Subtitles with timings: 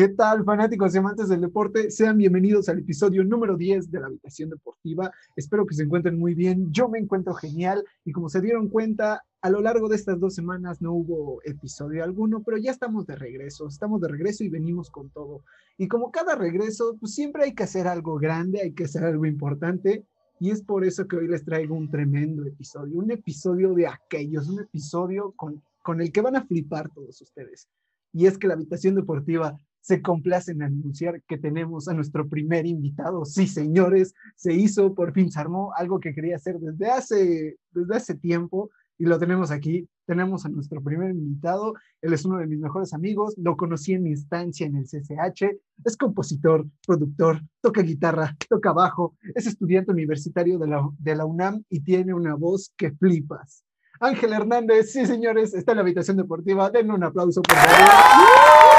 [0.00, 1.90] ¿Qué tal, fanáticos y amantes del deporte?
[1.90, 5.12] Sean bienvenidos al episodio número 10 de la Habitación Deportiva.
[5.36, 6.72] Espero que se encuentren muy bien.
[6.72, 10.34] Yo me encuentro genial y como se dieron cuenta, a lo largo de estas dos
[10.34, 13.68] semanas no hubo episodio alguno, pero ya estamos de regreso.
[13.68, 15.44] Estamos de regreso y venimos con todo.
[15.76, 19.26] Y como cada regreso, pues siempre hay que hacer algo grande, hay que hacer algo
[19.26, 20.06] importante.
[20.38, 24.48] Y es por eso que hoy les traigo un tremendo episodio, un episodio de aquellos,
[24.48, 27.68] un episodio con, con el que van a flipar todos ustedes.
[28.14, 32.66] Y es que la habitación deportiva se complace en anunciar que tenemos a nuestro primer
[32.66, 33.24] invitado.
[33.24, 37.96] Sí, señores, se hizo, por fin se armó algo que quería hacer desde hace, desde
[37.96, 39.88] hace tiempo y lo tenemos aquí.
[40.04, 41.74] Tenemos a nuestro primer invitado.
[42.02, 43.34] Él es uno de mis mejores amigos.
[43.38, 45.56] Lo conocí en mi instancia en el CCH.
[45.84, 49.16] Es compositor, productor, toca guitarra, toca bajo.
[49.34, 53.64] Es estudiante universitario de la, de la UNAM y tiene una voz que flipas.
[54.00, 56.70] Ángel Hernández, sí señores, está en la habitación deportiva.
[56.70, 58.69] Denle un aplauso, por favor.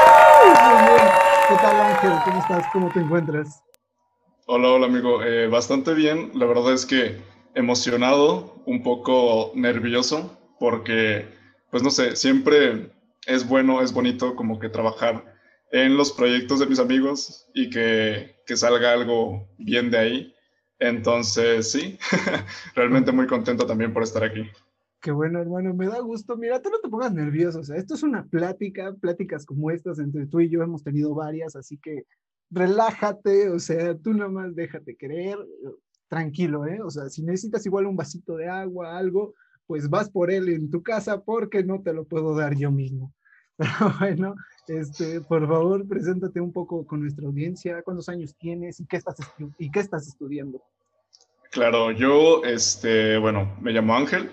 [0.52, 2.12] ¿Qué tal Ángel?
[2.24, 2.66] ¿Cómo estás?
[2.74, 3.62] ¿Cómo te encuentras?
[4.46, 5.22] Hola, hola amigo.
[5.22, 6.30] Eh, bastante bien.
[6.34, 7.22] La verdad es que
[7.54, 11.26] emocionado, un poco nervioso, porque,
[11.70, 12.92] pues no sé, siempre
[13.26, 15.24] es bueno, es bonito como que trabajar
[15.70, 20.34] en los proyectos de mis amigos y que, que salga algo bien de ahí.
[20.78, 21.98] Entonces, sí,
[22.74, 24.50] realmente muy contento también por estar aquí.
[25.02, 26.36] Qué bueno, hermano, me da gusto.
[26.36, 29.98] Mira, tú no te pongas nervioso, o sea, esto es una plática, pláticas como estas
[29.98, 32.06] entre tú y yo hemos tenido varias, así que
[32.50, 35.38] relájate, o sea, tú nomás déjate creer,
[36.06, 36.80] tranquilo, ¿eh?
[36.80, 39.34] O sea, si necesitas igual un vasito de agua, algo,
[39.66, 43.12] pues vas por él en tu casa porque no te lo puedo dar yo mismo.
[43.56, 44.36] Pero bueno,
[44.68, 49.16] este, por favor, preséntate un poco con nuestra audiencia, cuántos años tienes y qué estás,
[49.58, 50.62] y qué estás estudiando.
[51.50, 54.30] Claro, yo, este, bueno, me llamo Ángel,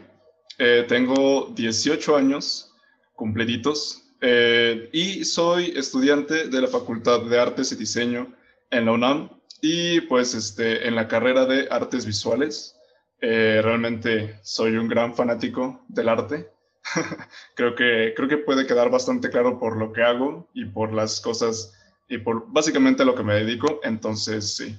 [0.59, 2.75] eh, tengo 18 años
[3.15, 8.35] completitos eh, y soy estudiante de la Facultad de Artes y Diseño
[8.69, 9.29] en la UNAM
[9.61, 12.75] y pues este, en la carrera de Artes Visuales.
[13.21, 16.49] Eh, realmente soy un gran fanático del arte.
[17.55, 21.21] creo, que, creo que puede quedar bastante claro por lo que hago y por las
[21.21, 21.73] cosas
[22.09, 23.79] y por básicamente a lo que me dedico.
[23.83, 24.77] Entonces, sí.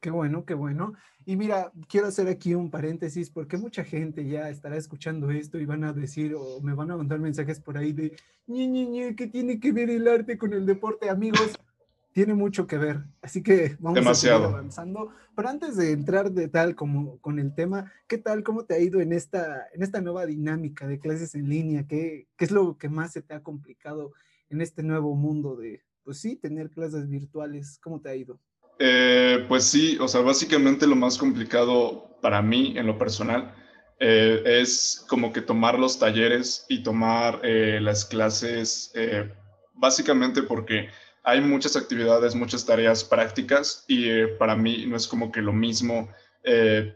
[0.00, 0.94] Qué bueno, qué bueno.
[1.26, 5.66] Y mira, quiero hacer aquí un paréntesis porque mucha gente ya estará escuchando esto y
[5.66, 8.16] van a decir o me van a mandar mensajes por ahí de,
[8.46, 11.10] ñe, ñe, ñe, ¿qué tiene que ver el arte con el deporte?
[11.10, 11.58] Amigos,
[12.12, 13.04] tiene mucho que ver.
[13.20, 15.10] Así que vamos a seguir avanzando.
[15.36, 18.42] Pero antes de entrar de tal como con el tema, ¿qué tal?
[18.42, 21.86] ¿Cómo te ha ido en esta, en esta nueva dinámica de clases en línea?
[21.86, 24.12] ¿Qué, ¿Qué es lo que más se te ha complicado
[24.48, 27.78] en este nuevo mundo de, pues sí, tener clases virtuales?
[27.82, 28.40] ¿Cómo te ha ido?
[28.82, 33.54] Eh, pues sí, o sea, básicamente lo más complicado para mí en lo personal
[33.98, 38.90] eh, es como que tomar los talleres y tomar eh, las clases,
[39.74, 40.88] básicamente porque
[41.22, 46.08] hay muchas actividades, muchas tareas prácticas y para mí no es como que lo mismo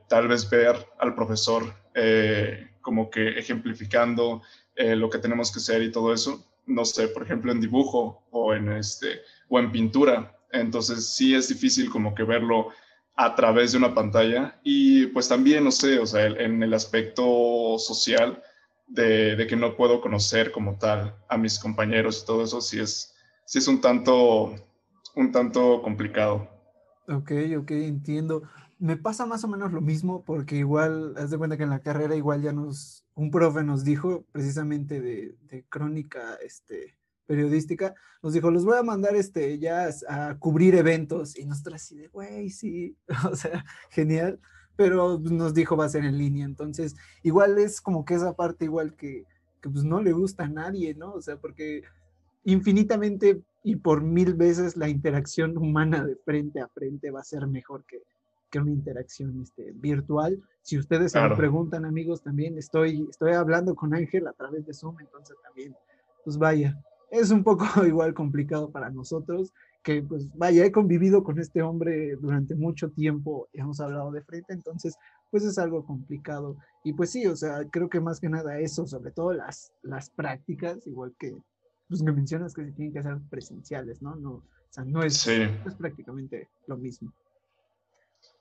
[0.08, 1.74] tal vez ver al profesor
[2.80, 4.40] como que ejemplificando
[4.74, 6.46] lo que tenemos que hacer y todo eso.
[6.66, 11.48] No sé, por ejemplo, en dibujo o en, este, o en pintura entonces sí es
[11.48, 12.68] difícil como que verlo
[13.16, 17.78] a través de una pantalla y pues también, no sé, o sea, en el aspecto
[17.78, 18.42] social
[18.86, 23.14] de, que no puedo conocer como tal a mis compañeros y todo eso, sí es,
[23.46, 24.54] sí es un tanto,
[25.14, 26.48] un tanto complicado.
[27.08, 28.42] Ok, ok, entiendo.
[28.78, 31.82] Me pasa más o menos lo mismo porque igual, haz de cuenta que en la
[31.82, 36.96] carrera igual ya nos, un profe nos dijo precisamente de, de crónica, este,
[37.26, 41.38] periodística, nos dijo, los voy a mandar este, ya a cubrir eventos.
[41.38, 42.96] Y nosotros así de, güey, sí,
[43.30, 44.40] o sea, genial.
[44.76, 46.44] Pero nos dijo, va a ser en línea.
[46.44, 49.24] Entonces, igual es como que esa parte igual que,
[49.60, 51.12] que pues no le gusta a nadie, ¿no?
[51.12, 51.82] O sea, porque
[52.44, 57.46] infinitamente y por mil veces la interacción humana de frente a frente va a ser
[57.46, 58.02] mejor que,
[58.50, 60.40] que una interacción este, virtual.
[60.60, 64.74] Si ustedes se me preguntan, amigos, también estoy, estoy hablando con Ángel a través de
[64.74, 65.74] Zoom, entonces también,
[66.24, 66.78] pues vaya,
[67.14, 69.52] es un poco igual complicado para nosotros,
[69.82, 74.22] que pues vaya, he convivido con este hombre durante mucho tiempo y hemos hablado de
[74.22, 74.96] frente, entonces
[75.30, 76.56] pues es algo complicado.
[76.84, 80.10] Y pues sí, o sea, creo que más que nada eso, sobre todo las, las
[80.10, 81.36] prácticas, igual que
[81.88, 84.16] pues me mencionas que se tienen que hacer presenciales, ¿no?
[84.16, 87.12] no o sea, no es, es prácticamente lo mismo.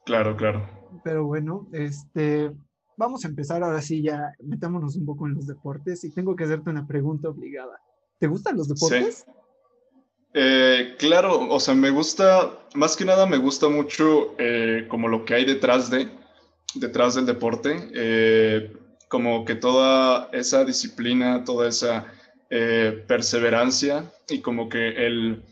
[0.05, 0.67] Claro, claro.
[1.03, 2.51] Pero bueno, este,
[2.97, 6.45] vamos a empezar ahora sí ya, metámonos un poco en los deportes y tengo que
[6.45, 7.79] hacerte una pregunta obligada.
[8.23, 9.25] ¿Te gustan los deportes?
[10.33, 15.25] Eh, claro, o sea, me gusta, más que nada me gusta mucho eh, como lo
[15.25, 16.09] que hay detrás de,
[16.75, 18.71] detrás del deporte, eh,
[19.09, 22.05] como que toda esa disciplina, toda esa
[23.07, 25.43] perseverancia y como que el,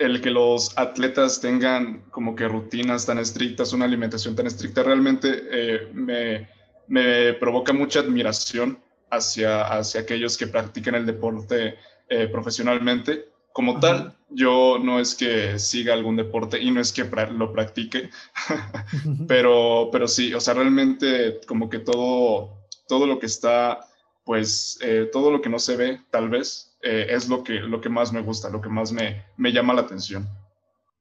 [0.00, 5.88] el que los atletas tengan como que rutinas tan estrictas, una alimentación tan estricta, realmente
[5.92, 6.48] me,
[6.88, 8.80] me, provoca mucha admiración
[9.10, 11.76] hacia, hacia aquellos que practican el deporte
[12.10, 13.30] eh, profesionalmente.
[13.52, 18.10] Como tal, yo no es que siga algún deporte y no es que lo practique,
[19.28, 23.80] pero, pero sí, o sea, realmente como que todo, todo lo que está,
[24.24, 27.80] pues, eh, todo lo que no se ve, tal vez, eh, es lo que, lo
[27.80, 30.28] que más me gusta, lo que más me, me llama la atención.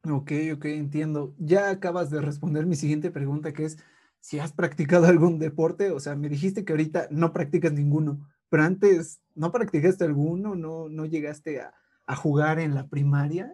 [0.09, 1.35] Ok, ok, entiendo.
[1.38, 3.77] Ya acabas de responder mi siguiente pregunta, que es
[4.21, 5.91] si has practicado algún deporte.
[5.91, 10.89] O sea, me dijiste que ahorita no practicas ninguno, pero antes no practicaste alguno, no,
[10.89, 11.74] no llegaste a,
[12.06, 13.53] a jugar en la primaria.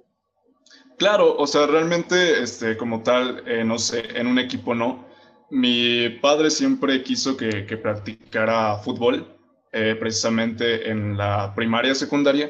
[0.98, 5.06] Claro, o sea, realmente, este, como tal, eh, no sé, en un equipo no.
[5.52, 9.28] Mi padre siempre quiso que, que practicara fútbol
[9.72, 12.50] eh, precisamente en la primaria, secundaria.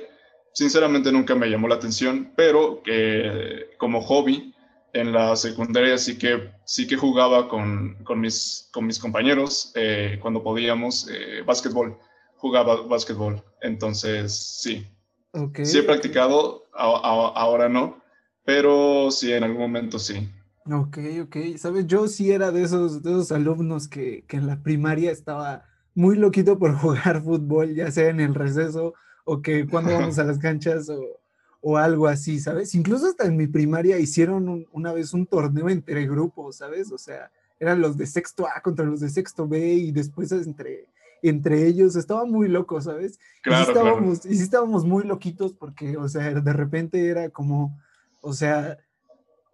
[0.54, 4.56] Sinceramente nunca me llamó la atención, pero que como hobby
[4.94, 10.18] en la secundaria sí que, sí que jugaba con, con mis, con mis compañeros eh,
[10.22, 11.98] cuando podíamos eh, básquetbol,
[12.46, 13.44] jugaba básquetbol.
[13.60, 14.86] Entonces, sí.
[15.32, 15.66] Okay.
[15.66, 18.04] Sí he practicado, ahora no,
[18.46, 20.30] pero sí, en algún momento sí.
[20.72, 21.58] Ok, ok.
[21.58, 25.66] Sabes, yo sí era de esos, de esos alumnos que, que en la primaria estaba
[25.96, 28.94] muy loquito por jugar fútbol, ya sea en el receso
[29.26, 31.20] o que cuando vamos a las canchas o,
[31.62, 32.76] o, algo así, ¿sabes?
[32.76, 36.92] Incluso hasta en mi primaria hicieron una vez un torneo entre grupos, ¿sabes?
[36.92, 40.88] O sea, eran los de sexto A contra los de sexto B y después entre,
[41.30, 43.20] entre ellos, estaba muy loco, ¿sabes?
[43.42, 47.30] Claro, y, sí estábamos, y sí estábamos muy loquitos porque, o sea, de repente era
[47.30, 47.80] como,
[48.22, 48.78] o sea,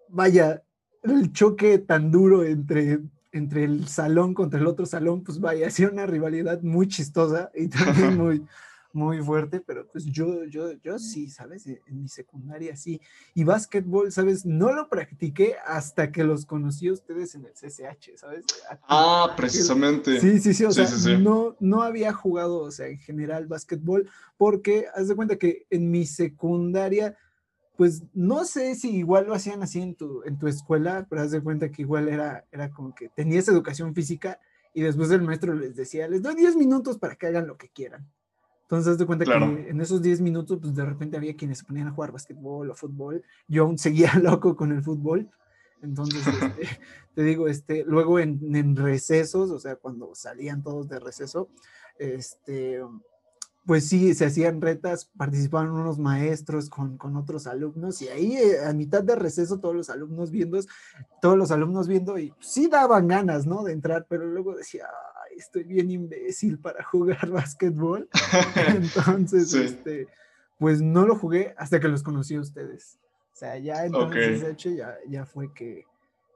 [0.09, 0.63] vaya,
[1.03, 2.99] el choque tan duro entre
[3.31, 7.67] entre el salón contra el otro salón, pues vaya, hacía una rivalidad muy chistosa y
[7.67, 8.45] también muy,
[8.93, 11.65] muy fuerte, pero pues yo, yo, yo sí, ¿sabes?
[11.67, 13.01] En mi secundaria sí.
[13.33, 14.45] Y básquetbol, ¿sabes?
[14.45, 18.45] No lo practiqué hasta que los conocí a ustedes en el CCH, ¿sabes?
[18.87, 20.19] ah, precisamente.
[20.19, 24.87] Sí, sí, sí, o sea, No, no había jugado, o sea, en general básquetbol, porque
[24.93, 27.17] haz de cuenta que en mi secundaria
[27.77, 31.31] pues no sé si igual lo hacían así en tu, en tu escuela, pero haz
[31.31, 34.39] de cuenta que igual era, era como que tenías educación física
[34.73, 37.69] y después el maestro les decía, les doy 10 minutos para que hagan lo que
[37.69, 38.07] quieran.
[38.71, 41.89] Entonces, de cuenta que en esos 10 minutos, pues de repente había quienes se ponían
[41.89, 43.21] a jugar básquetbol o fútbol.
[43.45, 45.29] Yo aún seguía loco con el fútbol.
[45.81, 46.79] Entonces, este,
[47.15, 51.49] te digo, este, luego en, en, recesos, o sea, cuando salían todos de receso,
[51.99, 52.79] este,
[53.65, 58.65] pues sí, se hacían retas, participaban unos maestros con, con otros alumnos y ahí eh,
[58.65, 60.59] a mitad de receso todos los alumnos viendo,
[61.21, 63.63] todos los alumnos viendo y sí daban ganas, ¿no?
[63.63, 64.85] De entrar, pero luego decía,
[65.41, 68.09] estoy bien imbécil para jugar básquetbol.
[68.75, 70.07] Entonces, este,
[70.57, 72.99] pues no lo jugué hasta que los conocí a ustedes.
[73.33, 74.75] O sea, ya entonces okay.
[74.75, 75.85] ya, ya fue que,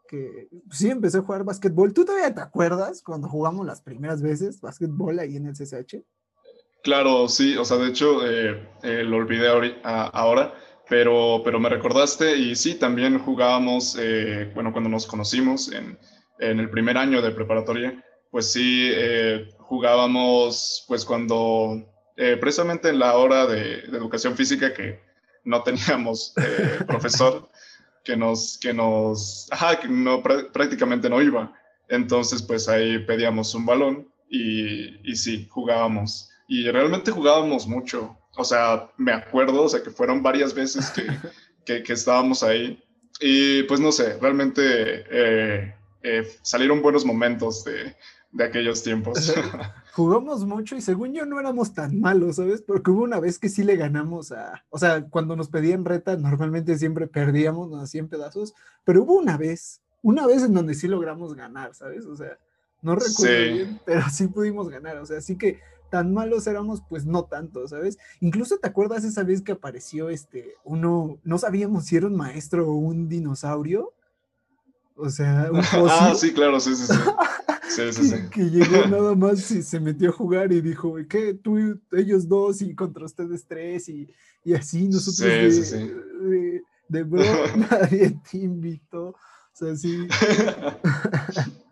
[0.07, 1.93] que sí empecé a jugar básquetbol.
[1.93, 5.97] ¿Tú todavía te acuerdas cuando jugamos las primeras veces básquetbol ahí en el CSH?
[6.85, 9.47] Claro, sí, o sea, de hecho eh, eh, lo olvidé
[9.83, 10.53] ahora,
[10.87, 15.97] pero, pero me recordaste y sí, también jugábamos, eh, bueno, cuando nos conocimos en,
[16.37, 18.04] en, el primer año de preparatoria,
[18.35, 18.91] pues sí,
[19.59, 21.89] jugábamos, pues cuando,
[22.41, 24.99] precisamente en la hora de, educación física que
[25.45, 26.33] no teníamos
[26.85, 27.49] profesor,
[28.03, 31.53] que nos, que nos, ajá, que no, prácticamente no iba.
[31.87, 38.17] Entonces, pues ahí pedíamos un balón y, y sí, jugábamos y realmente jugábamos mucho.
[38.35, 41.07] O sea, me acuerdo, o sea, que fueron varias veces que,
[41.83, 42.83] que, estábamos ahí.
[43.21, 45.73] Y pues no sé, realmente eh,
[46.03, 47.95] eh, salieron buenos momentos de,
[48.35, 49.33] de aquellos tiempos.
[49.93, 52.61] Jugamos mucho y según yo no éramos tan malos, ¿sabes?
[52.61, 56.17] Porque hubo una vez que sí le ganamos a, o sea, cuando nos pedían reta,
[56.17, 60.89] normalmente siempre perdíamos, nos hacían pedazos, pero hubo una vez, una vez en donde sí
[60.89, 62.05] logramos ganar, ¿sabes?
[62.05, 62.37] O sea,
[62.81, 67.05] no recuerdo bien, pero sí pudimos ganar, o sea, sí que tan malos éramos, pues
[67.05, 67.97] no tanto, ¿sabes?
[68.19, 72.67] Incluso te acuerdas esa vez que apareció este, uno, no sabíamos si era un maestro
[72.67, 73.93] o un dinosaurio.
[74.97, 75.89] O sea, un fósil.
[75.89, 76.99] Ah, sí, claro, sí, sí, sí.
[77.75, 78.29] Sí, sí, sí.
[78.29, 81.33] Que, llegó nada más y se metió a jugar y dijo, ¿qué?
[81.33, 84.09] Tú, ellos dos y contra ustedes tres y,
[84.43, 85.49] y así nosotros de,
[86.29, 87.21] de, de, bro,
[87.69, 89.07] nadie te invitó.
[89.09, 89.17] O
[89.53, 90.07] sea, sí.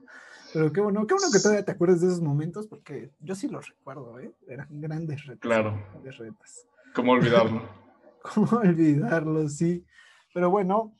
[0.54, 3.48] Pero qué bueno, qué bueno que todavía te acuerdas de esos momentos, porque yo sí
[3.48, 4.32] los recuerdo, ¿eh?
[4.48, 5.42] Eran grandes retos.
[5.42, 5.82] Claro.
[6.94, 7.68] ¿Cómo olvidarlo?
[8.22, 9.50] ¿Cómo olvidarlo?
[9.50, 9.84] Sí.
[10.32, 10.94] Pero bueno,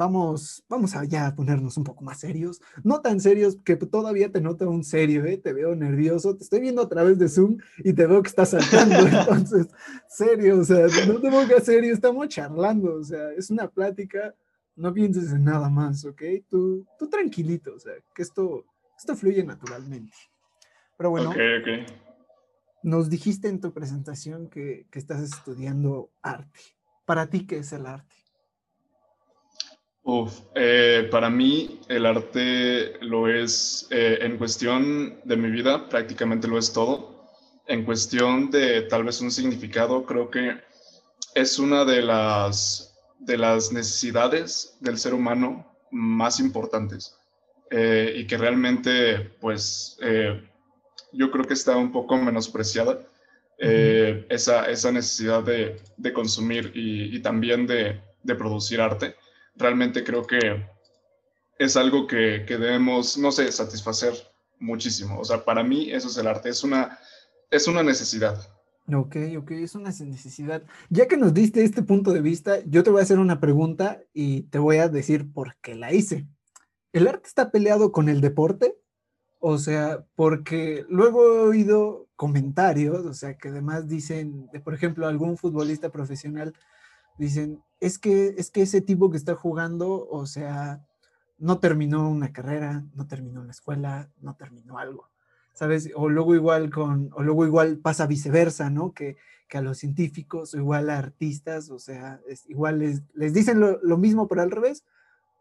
[0.00, 2.62] vamos, vamos allá a ponernos un poco más serios.
[2.82, 5.36] No tan serios que todavía te noto un serio, ¿eh?
[5.36, 8.48] Te veo nervioso, te estoy viendo a través de Zoom y te veo que estás
[8.48, 8.96] saltando.
[9.06, 9.68] Entonces,
[10.08, 14.34] serio, o sea, no te pongas serio, estamos charlando, o sea, es una plática,
[14.74, 16.22] no pienses en nada más, ¿ok?
[16.48, 18.64] Tú, tú tranquilito, o sea, que esto,
[18.96, 20.16] esto fluye naturalmente.
[20.96, 21.34] Pero bueno,
[22.82, 26.60] nos dijiste en tu presentación que, que estás estudiando arte.
[27.04, 28.19] ¿Para ti qué es el arte?
[30.02, 36.48] Uf, eh, para mí el arte lo es, eh, en cuestión de mi vida, prácticamente
[36.48, 37.28] lo es todo.
[37.66, 40.58] En cuestión de tal vez un significado, creo que
[41.34, 47.16] es una de las, de las necesidades del ser humano más importantes
[47.70, 49.98] eh, y que realmente, pues,
[51.12, 53.00] yo creo que está un poco menospreciada.
[53.58, 59.14] esa, esa, necesidad de, de consumir y, y también de, de producir arte
[59.54, 60.66] realmente creo que
[61.58, 64.14] es algo que, que, debemos, no sé, satisfacer
[64.58, 65.20] muchísimo.
[65.20, 66.98] O sea, para mí eso es el arte, es una,
[67.50, 68.38] es una necesidad.
[68.94, 70.62] Ok, ok, es una necesidad.
[70.88, 74.00] Ya que nos diste este punto de vista, yo te voy a hacer una pregunta
[74.12, 76.26] y te voy a decir por qué la hice.
[76.92, 78.76] ¿El arte está peleado con el deporte?
[79.38, 85.38] O sea, porque luego he oído comentarios, o sea, que además dicen, por ejemplo, algún
[85.38, 86.52] futbolista profesional
[87.16, 90.84] dicen, es que, es que ese tipo que está jugando, o sea,
[91.38, 95.08] no terminó una carrera, no terminó una escuela, no terminó algo,
[95.54, 95.90] ¿sabes?
[95.94, 98.92] O luego igual con, o luego igual pasa viceversa, ¿no?
[98.92, 99.16] Que,
[99.48, 103.60] que a los científicos o igual a artistas, o sea, es, igual les, les dicen
[103.60, 104.84] lo, mismo, pero al revés.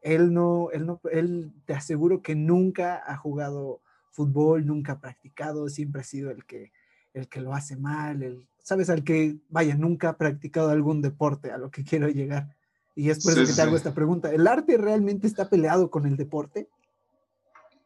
[0.01, 3.81] Él no, él no, él te aseguro que nunca ha jugado
[4.11, 6.71] fútbol, nunca ha practicado, siempre ha sido el que,
[7.13, 11.51] el que lo hace mal, el, sabes, al que, vaya, nunca ha practicado algún deporte,
[11.51, 12.55] a lo que quiero llegar.
[12.95, 14.31] Y es por eso que te hago esta pregunta.
[14.31, 16.67] ¿El arte realmente está peleado con el deporte?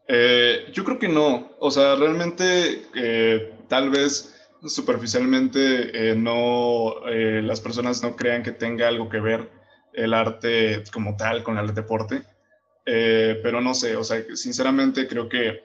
[0.07, 1.51] Eh, yo creo que no.
[1.59, 8.87] O sea, realmente eh, tal vez superficialmente eh, no, las personas no crean que tenga
[8.87, 9.49] algo que ver
[9.93, 12.23] el arte como tal con el deporte.
[12.83, 15.63] pero no sé, o sea, sinceramente creo que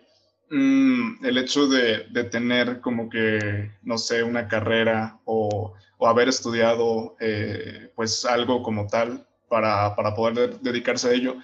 [0.50, 7.90] Mm, el hecho de, tener como que, no sé, una carrera o, haber estudiado eh,
[7.96, 11.36] pues algo como tal para, poder dedicarse a ello,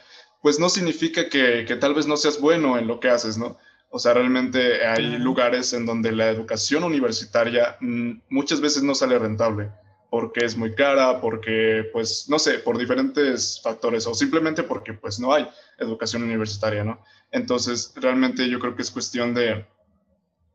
[0.43, 3.59] pues no significa que, tal vez no seas bueno en lo que haces, ¿no?
[3.91, 9.19] O sea, realmente hay lugares en donde la educación universitaria mm, muchas veces no sale
[9.19, 9.71] rentable
[10.15, 15.19] porque es muy cara, porque, pues, no sé, por diferentes factores o simplemente porque, pues,
[15.19, 17.01] no hay educación universitaria, ¿no?
[17.35, 19.67] Entonces, realmente yo creo que es cuestión de,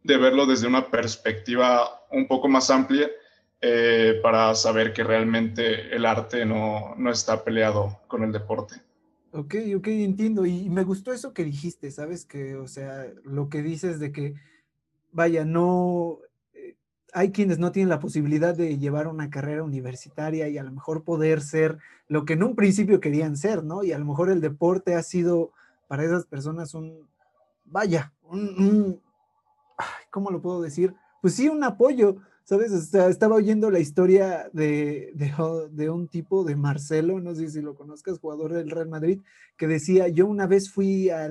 [0.02, 3.10] de verlo desde una perspectiva un poco más amplia
[3.60, 8.76] eh, para saber que realmente el arte no, no está peleado con el deporte.
[9.34, 10.46] Ok, ok, entiendo.
[10.46, 12.24] Y me gustó eso que dijiste, ¿sabes?
[12.24, 14.36] Que, o sea, lo que dices de que,
[15.12, 16.20] vaya, no,
[16.54, 16.78] eh,
[17.12, 21.04] hay quienes no tienen la posibilidad de llevar una carrera universitaria y a lo mejor
[21.04, 23.84] poder ser lo que en un principio querían ser, ¿no?
[23.84, 25.52] Y a lo mejor el deporte ha sido
[25.90, 27.10] para esas personas un,
[27.66, 29.02] vaya, un,
[30.12, 30.94] ¿cómo lo puedo decir?
[31.20, 32.72] Pues sí, un apoyo, ¿sabes?
[32.94, 35.12] estaba oyendo la historia de,
[35.72, 39.20] de, un tipo de Marcelo, no sé si lo conozcas, jugador del Real Madrid,
[39.58, 41.28] que decía, yo una vez fui a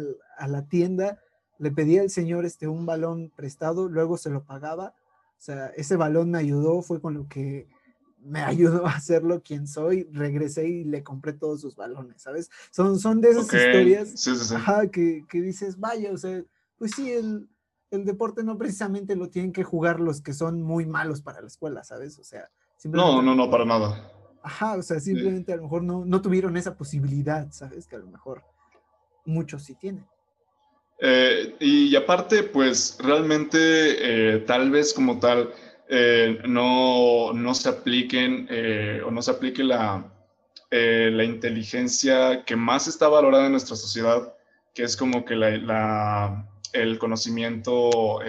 [0.48, 1.20] la tienda,
[1.60, 5.94] le pedí al señor este, un balón prestado, luego se lo pagaba, o sea, ese
[5.94, 7.68] balón me ayudó, fue con lo que
[8.20, 12.50] me ayudó a hacerlo quien soy, regresé y le compré todos sus balones, ¿sabes?
[12.70, 14.28] Son, son de esas historias
[14.92, 16.42] que, que, dices, vaya, o sea,
[16.76, 17.48] pues sí, el,
[17.90, 21.46] el, deporte no precisamente lo tienen que jugar los que son muy malos para la
[21.48, 22.18] escuela, ¿sabes?
[22.18, 22.48] O sea,
[22.84, 24.12] no, no, no, para nada.
[24.42, 27.86] Ajá, o sea, simplemente a lo mejor no, no tuvieron esa posibilidad, ¿sabes?
[27.86, 28.44] Que a lo mejor
[29.24, 30.06] muchos sí tienen.
[31.00, 35.52] Eh, y aparte, pues realmente, eh, tal vez como tal,
[35.90, 40.04] eh, no, no, se apliquen eh, o no se aplique la,
[40.70, 44.34] eh, la, inteligencia que más está valorada en nuestra sociedad,
[44.74, 48.20] que es como que la, el conocimiento,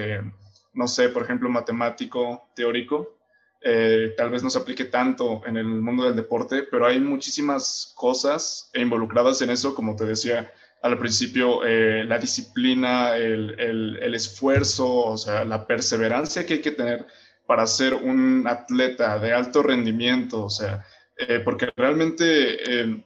[0.74, 3.18] no sé, por ejemplo, matemático, teórico,
[3.62, 8.72] tal vez no se aplique tanto en el mundo del deporte, pero hay muchísimas cosas
[8.74, 10.52] involucradas en eso, como te decía
[10.82, 16.72] al principio, la disciplina, el, el, el, esfuerzo, o sea, la perseverancia que hay que
[16.72, 17.06] tener
[17.50, 20.86] para ser un atleta de alto rendimiento, o sea,
[21.18, 22.26] eh, porque realmente
[22.62, 23.04] eh,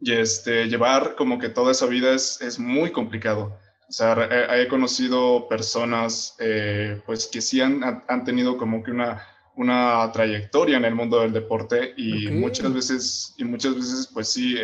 [0.00, 3.58] este, llevar como que toda esa vida es, es muy complicado.
[3.86, 4.16] O sea,
[4.58, 9.26] he, conocido personas eh, pues que sí han, han, tenido como que una,
[9.56, 14.56] una trayectoria en el mundo del deporte y muchas veces, y muchas veces pues sí,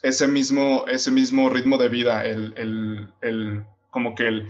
[0.00, 4.48] ese mismo, ese mismo ritmo de vida, el, el, el como que el,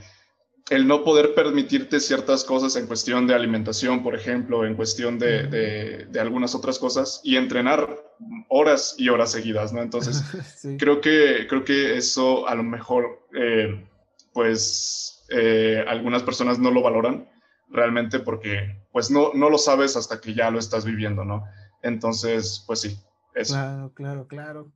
[0.68, 6.06] el no poder permitirte ciertas cosas en cuestión de alimentación, por ejemplo, en cuestión de,
[6.10, 8.02] de, algunas otras cosas, y entrenar
[8.48, 9.80] horas y horas seguidas, ¿no?
[9.80, 10.22] Entonces,
[10.78, 13.88] creo, que, creo que eso a lo mejor, eh,
[14.32, 17.28] pues, eh, algunas personas no lo valoran
[17.68, 21.44] realmente porque, pues, no, no lo sabes hasta que ya lo estás viviendo, ¿no?
[21.82, 22.98] Entonces, pues sí,
[23.36, 23.54] eso.
[23.54, 24.72] Claro, claro, claro.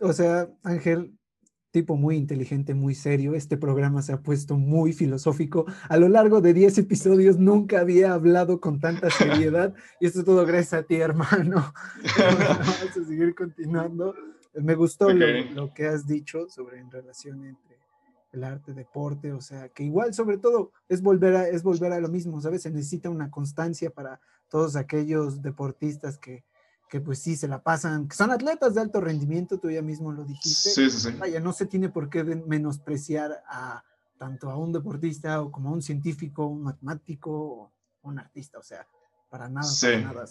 [0.00, 1.14] O sea, Ángel,
[1.74, 3.34] tipo muy inteligente, muy serio.
[3.34, 5.66] Este programa se ha puesto muy filosófico.
[5.88, 10.24] A lo largo de 10 episodios nunca había hablado con tanta seriedad y esto es
[10.24, 11.74] todo gracias a ti, hermano.
[12.38, 14.14] Vamos a seguir continuando.
[14.54, 17.76] Me gustó lo, que has dicho sobre en relación entre
[18.30, 21.98] el arte, deporte, o sea, que igual sobre todo es volver a, es volver a
[21.98, 22.62] lo mismo, ¿sabes?
[22.62, 26.44] Se necesita una constancia para todos aquellos deportistas que,
[26.94, 30.12] que pues sí se la pasan, que son atletas de alto rendimiento, tú ya mismo
[30.12, 30.70] lo dijiste.
[30.70, 31.16] Sí, sí, sí.
[31.18, 33.82] Vaya, no se tiene por qué menospreciar a
[34.16, 37.72] tanto a un deportista o como a un científico, un matemático o
[38.02, 38.86] un artista, o sea,
[39.28, 40.24] para nada, para nada.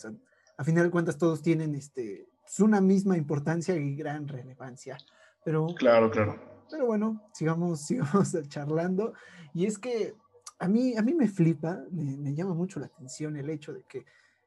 [0.57, 4.97] a final de cuentas todos tienen este, pues, una misma importancia y gran relevancia.
[5.43, 6.63] Pero, claro, claro.
[6.71, 9.11] Pero bueno, sigamos, sigamos charlando.
[9.53, 10.15] Y es que
[10.59, 13.83] a mí, a mí me flipa, me, me llama mucho la atención el hecho de
[13.83, 14.05] que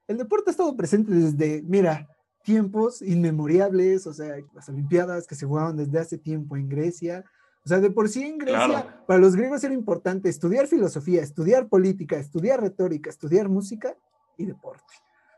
[0.08, 2.08] el deporte ha estado presente desde, mira,
[2.46, 7.24] tiempos inmemoriales, o sea, las Olimpiadas que se jugaban desde hace tiempo en Grecia.
[7.64, 11.68] O sea, de por sí en Grecia, para los griegos era importante estudiar filosofía, estudiar
[11.68, 13.96] política, estudiar retórica, estudiar música
[14.38, 14.94] y deporte.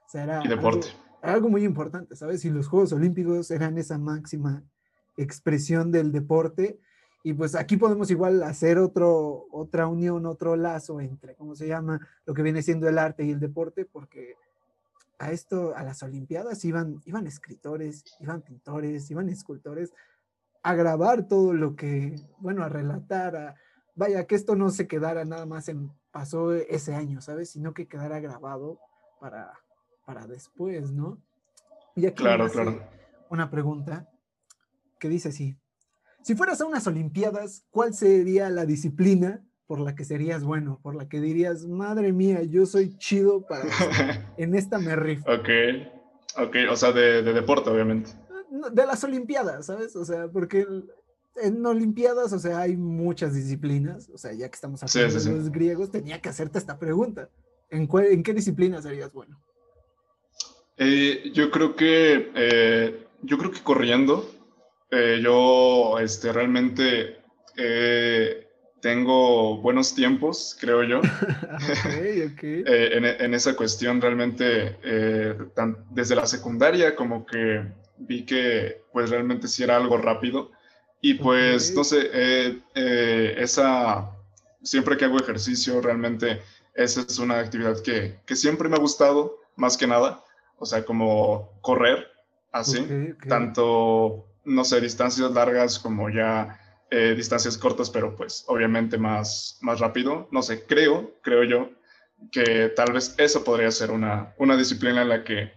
[0.07, 0.89] O sea, era y deporte.
[1.23, 2.45] Algo, algo muy importante, ¿sabes?
[2.45, 4.63] Y los Juegos Olímpicos eran esa máxima
[5.17, 6.79] expresión del deporte.
[7.25, 12.07] Y pues aquí podemos igual hacer otro, otra unión, otro lazo entre, ¿cómo se llama?
[12.27, 14.37] Lo que viene siendo el arte y el deporte, porque
[15.19, 19.93] a esto, a las Olimpiadas, iban, iban escritores, iban pintores, iban escultores
[20.63, 23.57] a grabar todo lo que, bueno, a relatar, a,
[23.95, 27.50] vaya, que esto no se quedara nada más en, pasó ese año, ¿sabes?
[27.50, 28.78] Sino que quedara grabado
[29.21, 29.52] para,
[30.04, 31.21] para después, ¿no?
[31.97, 32.81] Y aquí claro, claro.
[33.28, 34.09] una pregunta
[35.00, 35.57] que dice así,
[36.23, 40.97] si fueras a unas Olimpiadas, ¿cuál sería la disciplina por la que serías bueno, por
[40.97, 43.65] la que dirías, madre mía, yo soy chido para
[44.39, 45.31] en esta me rifo.
[45.31, 45.49] Ok,
[46.39, 48.11] ok, o sea, de, deporte, obviamente.
[48.73, 49.95] De las Olimpiadas, ¿sabes?
[49.95, 50.67] O sea, porque
[51.37, 55.52] en Olimpiadas, o sea, hay muchas disciplinas, o sea, ya que estamos hablando de los
[55.52, 57.28] griegos, tenía que hacerte esta pregunta.
[57.71, 59.39] ¿En, ¿En qué disciplina serías bueno?
[60.78, 64.31] Eh, yo creo que, eh, yo creo que corriendo,
[64.91, 67.19] eh, yo este, realmente
[68.80, 71.00] tengo buenos tiempos, creo yo.
[72.41, 75.34] Eh, en, esa cuestión realmente, eh,
[75.91, 77.64] desde la secundaria como que
[77.99, 80.50] vi que pues realmente sí era algo rápido.
[81.00, 84.10] Y pues, no sé, eh, esa,
[84.62, 86.43] siempre que hago ejercicio, realmente
[86.75, 90.25] esa es una actividad que, que, siempre me ha gustado, más que nada.
[90.58, 92.06] O sea, como correr,
[92.52, 93.14] así.
[93.28, 96.58] Tanto, no sé, distancias largas como ya
[96.91, 100.29] eh, distancias cortas, pero pues obviamente más, más rápido.
[100.31, 101.71] No sé, creo, creo yo,
[102.33, 105.53] que tal vez eso podría ser una, una disciplina en la que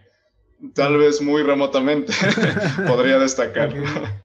[0.74, 2.12] tal vez muy remotamente
[2.86, 3.72] podría destacar.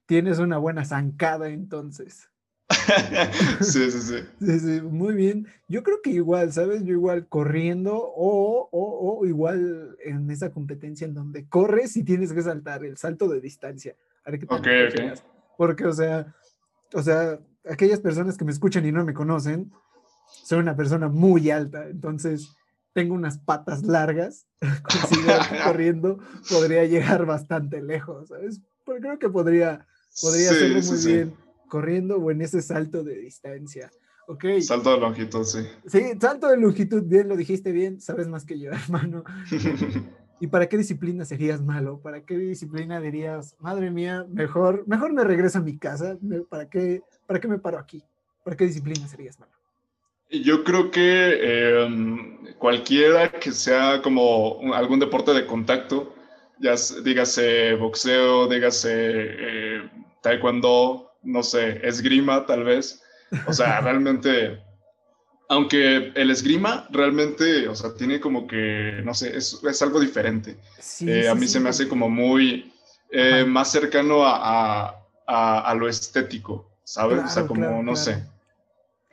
[0.05, 2.29] Tienes una buena zancada entonces.
[3.61, 4.81] sí, sí, sí, sí, sí.
[4.81, 5.47] Muy bien.
[5.69, 6.83] Yo creo que igual, ¿sabes?
[6.83, 12.33] Yo igual corriendo o, o, o, igual en esa competencia en donde corres y tienes
[12.33, 13.95] que saltar el salto de distancia.
[14.25, 14.61] A ver qué tal
[15.57, 16.35] Porque, o sea,
[16.93, 19.71] o sea, aquellas personas que me escuchan y no me conocen,
[20.43, 22.55] soy una persona muy alta, entonces
[22.93, 24.47] tengo unas patas largas,
[25.65, 26.19] corriendo
[26.49, 28.61] podría llegar bastante lejos, ¿sabes?
[28.85, 29.85] Pero creo que podría,
[30.21, 33.91] podría hacerlo muy bien corriendo o en ese salto de distancia.
[34.27, 34.61] Okay.
[34.61, 35.59] Salto de longitud, sí.
[35.85, 39.23] Sí, salto de longitud, bien, lo dijiste bien, sabes más que yo, hermano.
[40.39, 41.99] ¿Y para qué disciplina serías malo?
[41.99, 46.17] ¿Para qué disciplina dirías, madre mía, mejor, mejor me regreso a mi casa?
[46.49, 48.03] ¿Para qué, ¿Para qué me paro aquí?
[48.43, 49.51] ¿Para qué disciplina serías malo?
[50.29, 56.13] Yo creo que em, cualquiera que sea como algún deporte de contacto,
[56.59, 63.01] ya dígase boxeo, dígase eh, taekwondo, no sé, esgrima tal vez.
[63.47, 64.59] O sea, realmente
[65.49, 70.57] aunque el esgrima realmente, o sea, tiene como que, no sé, es, es algo diferente.
[71.01, 72.73] Eh, a mí se me hace como muy
[73.09, 74.89] eh, más cercano a,
[75.25, 77.23] a, a, lo estético, ¿sabes?
[77.23, 78.25] o sea, como, no sé.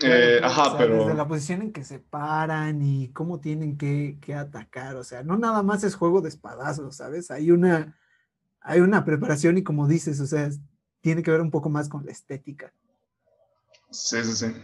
[0.00, 1.04] Eh, ajá, pero...
[1.04, 5.22] Desde la posición en que se paran y cómo tienen que, que, atacar, o sea,
[5.22, 7.30] no nada más es juego de espadazos, ¿sabes?
[7.30, 7.96] Hay una,
[8.60, 10.50] hay una preparación y como dices, o sea,
[11.00, 12.72] tiene que ver un poco más con la estética.
[13.90, 14.54] Sí, sí, sí.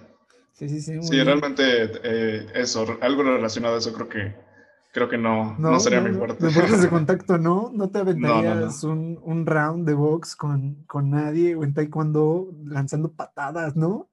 [0.61, 1.03] Sí, sí, sí.
[1.03, 4.35] Sí, realmente eh, eso, algo relacionado a eso creo que
[4.93, 6.49] creo que no, no, sería mi fuerte.
[6.49, 7.71] Deportes de contacto, ¿no?
[7.73, 13.11] ¿No te aventarías un, un, round de box con, con nadie o en taekwondo lanzando
[13.11, 14.11] patadas, no?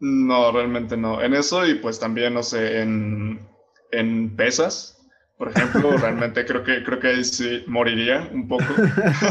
[0.00, 1.22] No, realmente no.
[1.22, 3.46] En eso y pues también, no sé, en,
[3.92, 5.00] en pesas,
[5.38, 8.64] por ejemplo, realmente creo que, creo que ahí sí moriría un poco.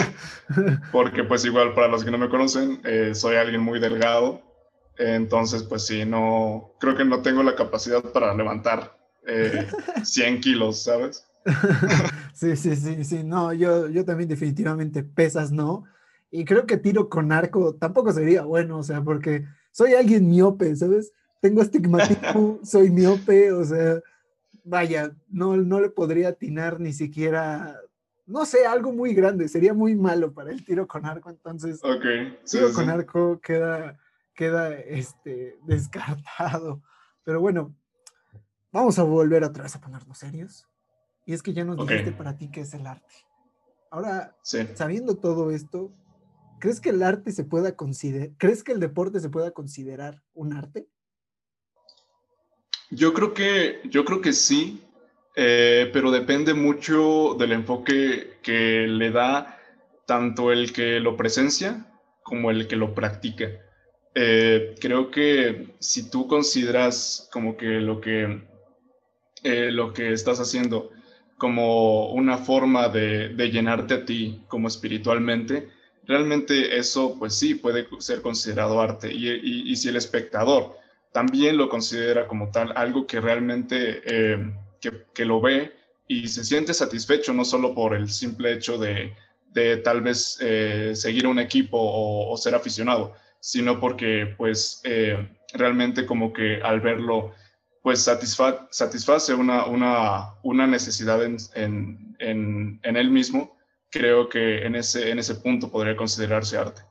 [0.93, 4.52] Porque pues igual para los que no me conocen, eh, soy alguien muy delgado.
[4.97, 8.97] Entonces, pues sí, no, creo que no tengo la capacidad para levantar
[10.03, 11.25] 100 eh, kilos, ¿sabes?
[12.33, 15.85] sí, sí, sí, sí, no, yo, yo también definitivamente pesas no.
[16.31, 20.75] Y creo que tiro con arco tampoco sería bueno, o sea, porque soy alguien miope,
[20.75, 21.11] ¿sabes?
[21.41, 23.99] Tengo estigmatismo, soy miope, o sea,
[24.63, 27.79] vaya, no, no le podría atinar ni siquiera,
[28.25, 32.05] no sé, algo muy grande, sería muy malo para el tiro con arco, entonces, Ok.
[32.49, 33.99] tiro con arco queda,
[34.33, 36.81] queda este, descartado.
[37.23, 37.75] Pero bueno,
[38.71, 40.67] vamos a volver otra vez a ponernos serios.
[41.25, 43.13] Y es que ya nos dijiste para ti qué es el arte.
[43.89, 45.93] Ahora, sabiendo todo esto,
[46.59, 50.53] ¿crees que el arte se pueda considerar, crees que el deporte se pueda considerar un
[50.53, 50.87] arte?
[52.89, 54.83] Yo creo que, yo creo que sí,
[55.35, 59.59] eh, pero depende mucho del enfoque que le da
[60.05, 61.85] tanto el que lo presencia
[62.23, 63.47] como el que lo practica.
[64.15, 68.41] Eh, creo que si tú consideras como que lo que
[69.43, 70.91] eh, lo que estás haciendo
[71.37, 75.67] como una forma de, llenarte a ti como espiritualmente,
[76.05, 79.11] realmente eso pues sí puede ser considerado arte.
[79.11, 80.77] Y, si el espectador
[81.11, 84.53] también lo considera como tal, algo que realmente eh,
[85.13, 85.73] que, lo ve
[86.07, 89.13] y se siente satisfecho, no solo por el simple hecho de,
[89.83, 94.81] tal vez eh, seguir un equipo o, ser aficionado, sino porque pues
[95.53, 97.33] realmente como que al verlo
[97.81, 103.57] pues satisface una, una, una necesidad en, en, en, en, él mismo,
[103.91, 106.83] creo que en ese, en ese punto podría considerarse arte.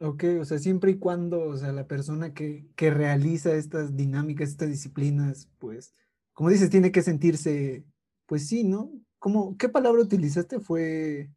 [0.00, 4.48] Ok, o sea, siempre y cuando, o sea, la persona que, que realiza estas dinámicas,
[4.48, 5.94] estas disciplinas, pues,
[6.32, 7.84] como dices, tiene que sentirse,
[8.24, 8.90] pues sí, ¿no?
[9.18, 10.58] ¿Cómo, ¿Qué palabra utilizaste?
[10.58, 11.28] ¿Fue,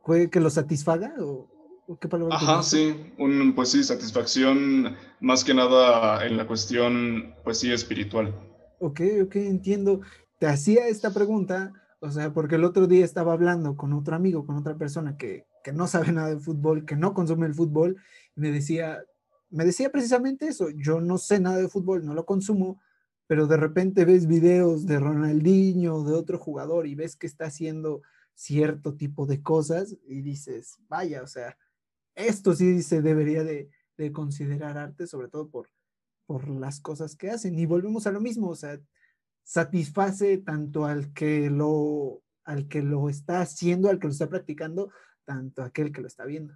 [0.00, 1.14] fue que lo satisfaga?
[1.20, 1.61] ¿O,
[2.00, 7.58] ¿Qué palabra Ajá, sí, un, pues sí, satisfacción más que nada en la cuestión, pues
[7.58, 8.34] sí, espiritual.
[8.78, 10.00] Ok, ok, entiendo.
[10.38, 14.46] Te hacía esta pregunta, o sea, porque el otro día estaba hablando con otro amigo,
[14.46, 17.96] con otra persona que, que no sabe nada de fútbol, que no consume el fútbol,
[18.36, 19.02] y me decía,
[19.50, 22.80] me decía precisamente eso, yo no sé nada de fútbol, no lo consumo,
[23.26, 28.02] pero de repente ves videos de Ronaldinho, de otro jugador, y ves que está haciendo
[28.34, 31.56] cierto tipo de cosas, y dices, vaya, o sea,
[32.14, 33.68] esto sí se debería de,
[34.12, 35.68] considerar arte, sobre todo por,
[36.26, 37.56] por las cosas que hacen.
[37.56, 38.80] Y volvemos a lo mismo, o sea,
[39.44, 44.90] satisface tanto al que lo, al que lo está haciendo, al que lo está practicando,
[45.24, 46.54] tanto aquel que lo está viendo.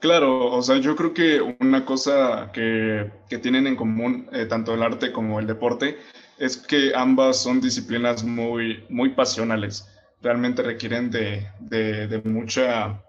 [0.00, 3.10] Claro, o sea, yo creo que una cosa que,
[3.42, 5.98] tienen en común eh, tanto el arte como el deporte
[6.38, 9.86] es que ambas son disciplinas muy, muy pasionales.
[10.22, 13.02] Realmente requieren de, de mucha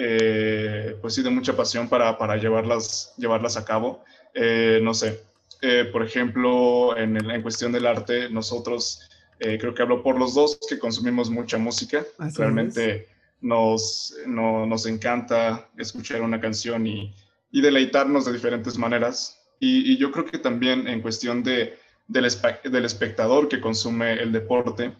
[0.00, 4.04] eh, pues sí, de mucha pasión para, para llevarlas, llevarlas a cabo.
[4.32, 5.24] Eh, no sé,
[5.60, 9.00] eh, por ejemplo, en, en, cuestión del arte, nosotros,
[9.38, 12.04] creo que hablo por los dos, que consumimos mucha música.
[12.36, 13.08] Realmente
[13.40, 17.12] nos, no, nos encanta escuchar una canción y,
[17.50, 19.40] y deleitarnos de diferentes maneras.
[19.58, 22.28] Y, y, yo creo que también en cuestión de, del,
[22.70, 24.92] del espectador que consume el deporte,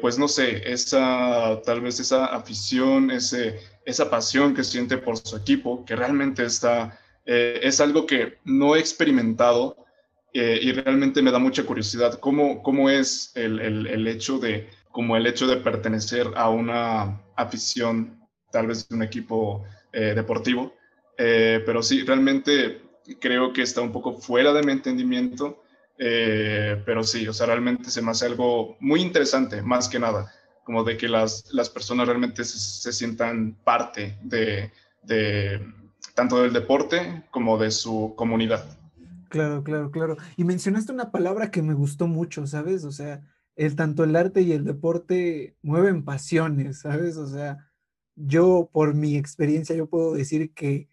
[0.00, 5.36] pues no sé, esa, tal vez esa afición, ese, esa pasión que siente por su
[5.36, 9.76] equipo, que realmente está, eh, es algo que no he experimentado
[10.32, 12.18] eh, y realmente me da mucha curiosidad.
[12.18, 18.18] ¿Cómo, cómo es el, el, hecho de, como el hecho de pertenecer a una afición,
[18.50, 20.74] tal vez de un equipo eh, deportivo?
[21.16, 22.82] pero sí, realmente
[23.20, 25.62] creo que está un poco fuera de mi entendimiento,
[25.96, 30.32] pero sí, o sea, realmente se me hace algo muy interesante, más que nada
[30.64, 35.60] como de que las, las personas realmente se, sientan parte de, de,
[36.14, 38.64] tanto del deporte como de su comunidad.
[39.28, 40.16] Claro, claro, claro.
[40.36, 42.84] Y mencionaste una palabra que me gustó mucho, ¿sabes?
[42.84, 43.20] O sea,
[43.56, 47.16] el, tanto el arte y el deporte mueven pasiones, ¿sabes?
[47.16, 47.70] O sea,
[48.16, 50.88] yo por mi experiencia, yo puedo decir que,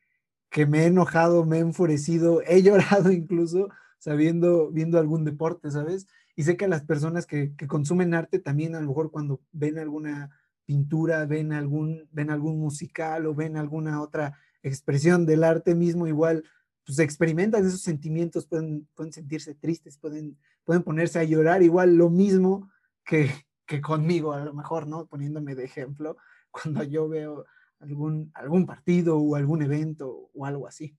[0.50, 3.70] que me he enojado, me he enfurecido, he llorado incluso
[4.02, 6.08] sabiendo, viendo algún deporte, ¿sabes?
[6.36, 10.32] Y sé que las personas que, consumen arte también a lo mejor cuando ven alguna
[10.66, 16.44] pintura, ven algún, ven algún musical o ven alguna otra expresión del arte mismo, igual
[16.84, 22.10] pues experimentan esos sentimientos, pueden, pueden sentirse tristes, pueden, pueden ponerse a llorar, igual lo
[22.10, 22.72] mismo
[23.06, 23.30] que,
[23.68, 25.06] que conmigo, a lo mejor, ¿no?
[25.06, 26.18] Poniéndome de ejemplo,
[26.50, 27.46] cuando yo veo
[27.80, 30.98] algún, algún partido o algún evento o algo así.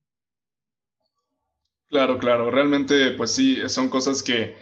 [1.92, 4.56] Claro, claro, realmente pues sí, son cosas que,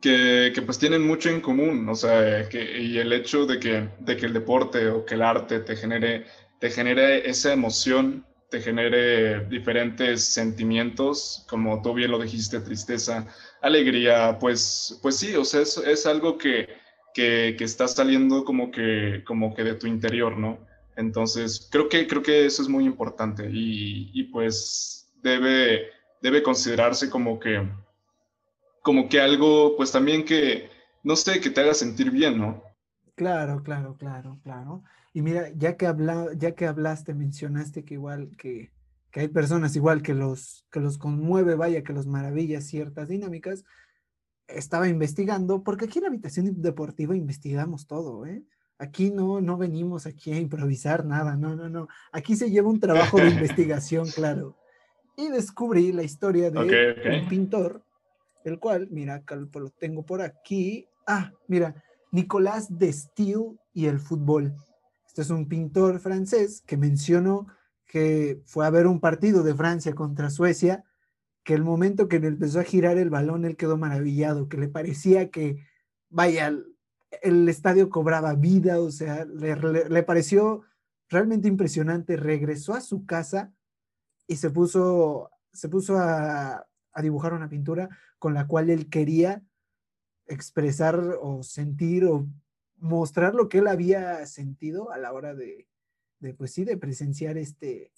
[0.00, 4.16] que, pues tienen mucho en común, o sea, que, y el hecho de que, de
[4.16, 6.26] que el deporte o que el arte te genere,
[6.60, 13.26] te genere esa emoción, te genere diferentes sentimientos, como tú bien lo dijiste, tristeza,
[13.60, 16.68] alegría, pues, pues sí, o sea, es, es algo que,
[17.14, 20.64] que, que, está saliendo como que, como que de tu interior, ¿no?
[20.96, 25.88] Entonces, creo que, creo que eso es muy importante y, y pues debe,
[26.22, 27.68] debe considerarse como que,
[28.80, 30.70] como que algo, pues también que,
[31.02, 32.62] no sé, que te haga sentir bien, ¿no?
[33.16, 34.84] Claro, claro, claro, claro.
[35.12, 38.72] Y mira, ya que, habla, ya que hablaste, mencionaste que igual que,
[39.10, 43.64] que hay personas igual que los, que los conmueve, vaya, que los maravilla ciertas dinámicas,
[44.46, 48.44] estaba investigando, porque aquí en la habitación deportiva investigamos todo, ¿eh?
[48.78, 51.88] Aquí no, no venimos aquí a improvisar nada, no, no, no.
[52.10, 54.56] Aquí se lleva un trabajo de investigación, claro
[55.16, 57.82] y descubrí la historia de un pintor,
[58.44, 60.86] el cual, mira, lo tengo por aquí.
[61.06, 64.54] Ah, mira, Nicolás de Steele y el fútbol.
[65.06, 67.46] Este es un pintor francés que mencionó
[67.86, 70.84] que fue a ver un partido de Francia contra Suecia,
[71.44, 75.30] que el momento que empezó a girar el balón, él quedó maravillado, que le parecía
[75.30, 75.66] que,
[76.08, 76.52] vaya,
[77.20, 80.62] el estadio cobraba vida, o sea, le, le pareció
[81.10, 82.16] realmente impresionante.
[82.16, 83.52] Regresó a su casa
[84.32, 86.66] y se puso, se puso a,
[87.02, 89.42] dibujar una pintura con la cual él quería
[90.26, 92.26] expresar o sentir o
[92.76, 95.68] mostrar lo que él había sentido a la hora de,
[96.18, 97.92] de pues sí, de presenciar este,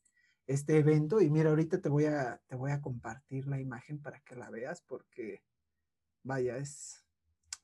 [0.48, 1.20] este evento.
[1.20, 4.50] Y mira, ahorita te voy, a, te voy a compartir la imagen para que la
[4.50, 5.42] veas porque,
[6.24, 7.04] vaya, es,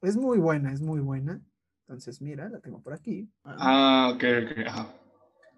[0.01, 1.43] es muy buena, es muy buena.
[1.83, 3.29] Entonces, mira, la tengo por aquí.
[3.43, 5.10] Ah, ok, ok.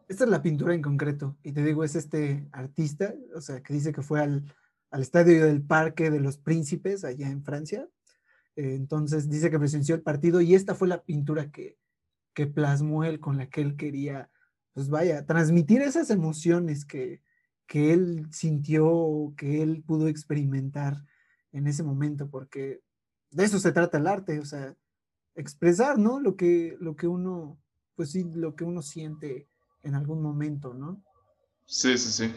[0.09, 1.37] Esta es la pintura en concreto.
[1.43, 4.45] Y te digo, es este artista, o sea, que dice que fue al,
[4.93, 7.89] estadio del Parque de los Príncipes, allá en Francia.
[8.57, 11.79] Eh, entonces dice que presenció el partido y esta fue la pintura que,
[12.35, 14.31] que plasmó él, con la que él quería,
[14.75, 17.23] pues vaya, transmitir esas emociones que,
[17.67, 21.05] que él sintió, que él pudo experimentar
[21.53, 22.83] en ese momento, porque
[23.31, 24.77] de eso se trata el arte, o sea,
[25.35, 26.21] expresar, ¿no?
[26.21, 27.59] Lo que, lo que uno,
[27.95, 29.49] pues sí, lo que uno siente
[29.83, 31.03] en algún momento, ¿no?
[31.67, 32.35] Sí, sí, sí.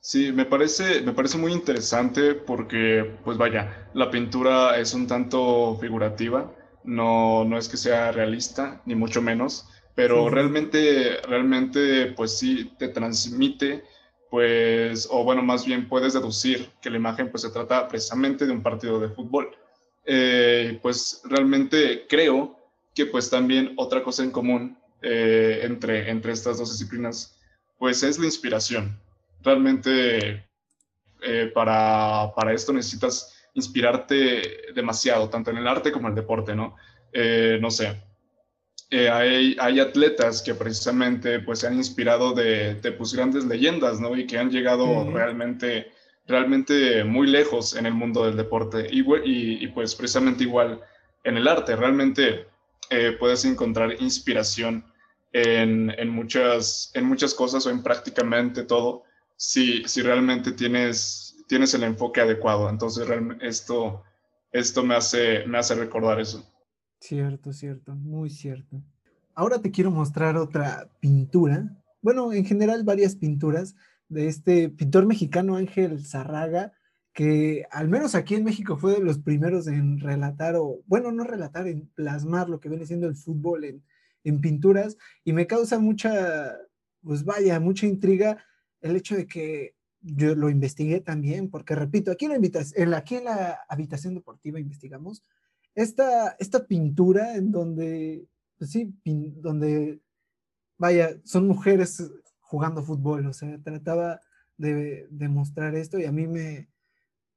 [0.00, 5.78] Sí, me parece, me parece muy interesante porque, pues vaya, la pintura es un tanto
[5.80, 6.52] figurativa,
[6.84, 12.88] no, no es que sea realista, ni mucho menos, pero realmente, realmente, pues sí, te
[12.88, 13.84] transmite,
[14.30, 18.52] pues, o bueno, más bien puedes deducir que la imagen, pues se trata precisamente de
[18.52, 19.56] un partido de fútbol.
[20.04, 22.58] Eh, pues realmente creo
[22.94, 27.38] que pues también otra cosa en común eh, entre, entre estas dos disciplinas,
[27.76, 28.98] pues es la inspiración.
[29.42, 30.48] Realmente
[31.20, 36.54] eh, para, para, esto necesitas inspirarte demasiado, tanto en el arte como en el deporte,
[36.54, 36.76] ¿no?
[37.12, 38.02] Eh, no sé,
[38.90, 44.16] hay, hay, atletas que precisamente pues se han inspirado de, de pues, grandes leyendas, ¿no?
[44.16, 45.92] Y que han llegado realmente,
[46.26, 48.86] realmente muy lejos en el mundo del deporte.
[48.90, 50.80] Y, y, y pues precisamente igual
[51.24, 52.46] en el arte, realmente
[53.18, 54.84] puedes encontrar inspiración
[55.34, 59.02] en, muchas, en muchas cosas o en prácticamente todo
[59.36, 62.70] si, si realmente tienes, tienes el enfoque adecuado.
[62.70, 63.06] Entonces,
[63.40, 64.04] esto,
[64.52, 66.48] esto me, hace, me hace recordar eso.
[67.00, 68.80] Cierto, cierto, muy cierto.
[69.34, 71.68] Ahora te quiero mostrar otra pintura,
[72.00, 73.74] bueno, en general varias pinturas
[74.08, 76.72] de este pintor mexicano Ángel Zarraga,
[77.12, 81.24] que al menos aquí en México fue de los primeros en relatar, o bueno, no
[81.24, 83.82] relatar, en plasmar lo que viene siendo el fútbol en,
[84.24, 86.56] en pinturas y me causa mucha,
[87.02, 88.44] pues vaya, mucha intriga
[88.80, 93.16] el hecho de que yo lo investigué también, porque repito, aquí en la, en aquí
[93.16, 95.22] en la habitación deportiva investigamos
[95.74, 98.26] esta, esta pintura en donde,
[98.58, 100.00] pues sí, donde,
[100.76, 102.02] vaya, son mujeres
[102.40, 104.20] jugando fútbol, o sea, trataba
[104.56, 106.68] de, de mostrar esto y a mí me,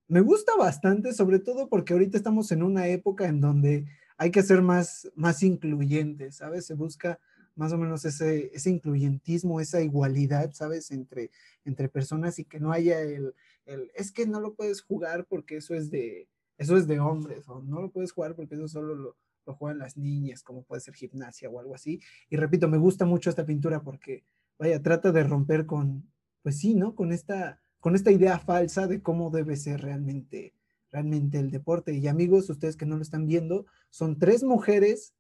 [0.08, 3.86] me gusta bastante, sobre todo porque ahorita estamos en una época en donde
[4.18, 6.66] hay que ser más, más incluyentes, ¿sabes?
[6.66, 7.20] Se busca
[7.56, 10.92] más o menos ese, ese incluyentismo, esa igualdad, ¿sabes?
[10.92, 11.32] Entre,
[11.66, 13.34] entre personas y que no haya el,
[13.66, 17.48] el, es que no lo puedes jugar porque eso es de, eso es de hombres,
[17.48, 20.82] o no lo puedes jugar porque eso solo lo, lo juegan las niñas, como puede
[20.82, 22.00] ser gimnasia o algo así.
[22.30, 24.24] Y repito, me gusta mucho esta pintura porque,
[24.60, 26.12] vaya, trata de romper con,
[26.44, 26.94] pues sí, ¿no?
[26.94, 30.54] Con esta, con esta idea falsa de cómo debe ser realmente,
[30.92, 31.94] realmente el deporte.
[31.94, 35.14] Y amigos, ustedes que no lo están viendo, son tres mujeres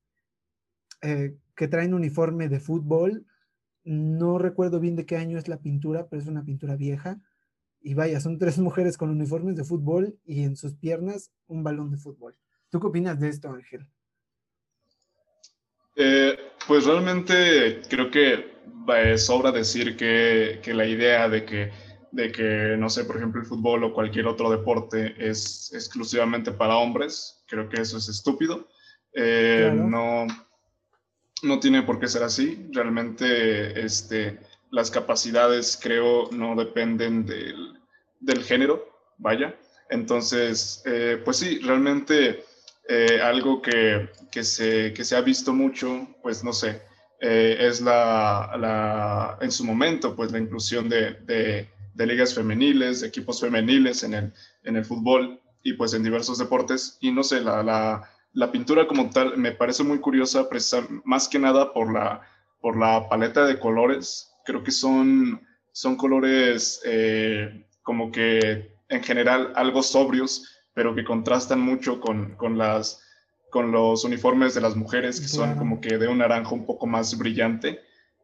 [1.01, 3.25] eh, que traen uniforme de fútbol.
[3.83, 7.19] No recuerdo bien de qué año es la pintura, pero es una pintura vieja.
[7.81, 11.91] Y vaya, son tres mujeres con uniformes de fútbol y en sus piernas un balón
[11.91, 12.37] de fútbol.
[12.69, 13.87] ¿Tú qué opinas de esto, Ángel?
[15.95, 18.57] Eh, pues realmente creo que
[19.17, 21.71] sobra decir que, la idea de que,
[22.11, 26.77] de que, no sé, por ejemplo, el fútbol o cualquier otro deporte es exclusivamente para
[26.77, 28.67] hombres, creo que eso es estúpido.
[29.13, 30.27] Eh, no,
[31.43, 32.67] no tiene por qué ser así.
[32.71, 34.39] Realmente este,
[34.71, 39.55] las capacidades, creo, no dependen del, género, vaya.
[39.89, 42.43] Entonces, eh, pues sí, realmente
[42.87, 46.81] eh, algo que, que, se, que, se, ha visto mucho, pues no sé,
[47.19, 53.01] eh, es la, la, en su momento, pues la inclusión de, de, de, ligas femeniles,
[53.01, 54.33] de equipos femeniles en el,
[54.63, 56.97] en el fútbol y pues en diversos deportes.
[57.01, 60.47] Y no sé, la, la, la pintura como tal me parece muy curiosa,
[61.03, 62.21] más que nada por la,
[62.61, 64.31] por la paleta de colores.
[64.45, 71.59] Creo que son, son colores eh, como que en general algo sobrios, pero que contrastan
[71.59, 73.01] mucho con, con, las,
[73.49, 76.85] con los uniformes de las mujeres, que son como que de un naranja un poco
[76.85, 77.81] más brillante.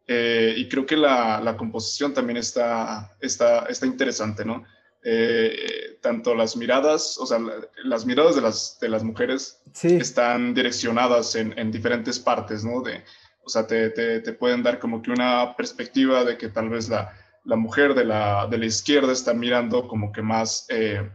[0.07, 4.63] Eh, y creo que la, la, composición también está, está, está interesante, ¿no?
[5.05, 7.39] Eh, tanto las miradas, o sea,
[7.83, 12.81] las miradas de las, de las mujeres están direccionadas en, en, diferentes partes, ¿no?
[12.81, 13.03] De,
[13.43, 16.89] o sea, te, te, te, pueden dar como que una perspectiva de que tal vez
[16.89, 17.13] la,
[17.45, 21.09] la mujer de la, de la izquierda está mirando como que más eh,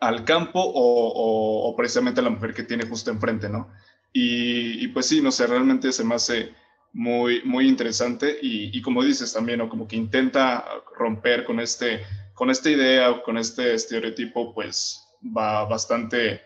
[0.00, 3.70] al campo o, o, precisamente a la mujer que tiene justo enfrente, ¿no?
[4.12, 6.54] Y, y, pues sí, no sé, realmente se me hace
[6.96, 9.68] muy, muy interesante y, y como dices también, ¿no?
[9.68, 10.64] Como que intenta
[10.96, 12.00] romper con, este,
[12.32, 15.06] con esta idea o con este estereotipo, pues
[15.36, 16.40] va bastante,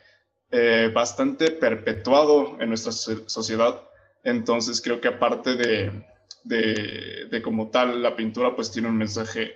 [0.50, 3.80] eh, bastante perpetuado en nuestra sociedad.
[4.24, 6.04] Entonces creo que aparte de,
[6.42, 9.52] de, de como tal la pintura, pues tiene un mensaje,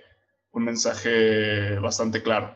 [0.53, 2.55] un mensaje bastante claro.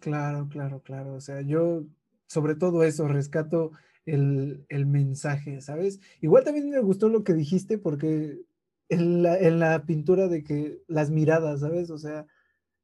[0.00, 1.12] Claro, claro, claro.
[1.16, 1.82] O sea, yo
[2.28, 3.72] sobre todo eso rescato
[4.08, 6.00] el, el mensaje, ¿sabes?
[6.20, 8.40] Igual también me gustó lo que dijiste porque
[8.88, 11.90] en la, en la pintura de que las miradas, ¿sabes?
[11.90, 12.26] O sea,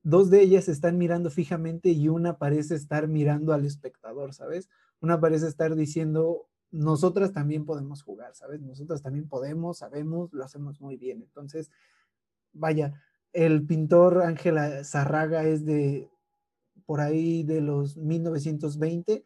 [0.03, 4.69] dos de ellas están mirando fijamente y una parece estar mirando al espectador, ¿sabes?
[5.01, 8.61] Una parece estar diciendo, nosotras también podemos jugar, ¿sabes?
[8.61, 11.23] Nosotras también podemos, sabemos, lo hacemos muy bien.
[11.23, 11.71] Entonces,
[12.53, 13.01] vaya,
[13.33, 16.11] el pintor Ángela Zarraga es de,
[16.85, 19.25] por ahí de los 1920.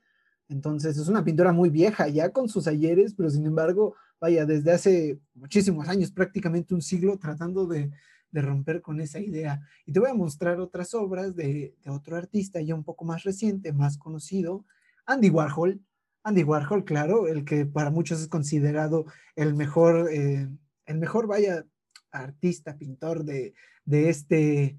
[0.48, 4.72] Entonces es una pintura muy vieja, ya con sus ayeres, pero sin embargo, vaya, desde
[4.72, 7.90] hace muchísimos años, prácticamente un siglo, tratando de,
[8.30, 9.60] romper con esa idea.
[9.84, 13.72] Y te voy a mostrar otras obras de, otro artista ya un poco más reciente,
[13.72, 14.64] más conocido,
[15.06, 15.80] Andy Warhol.
[16.22, 20.48] Andy Warhol, claro, el que para muchos es considerado el mejor, eh,
[20.86, 21.64] el mejor, vaya,
[22.10, 24.78] artista, pintor de, de este,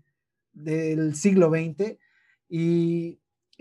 [0.54, 1.98] del siglo XX.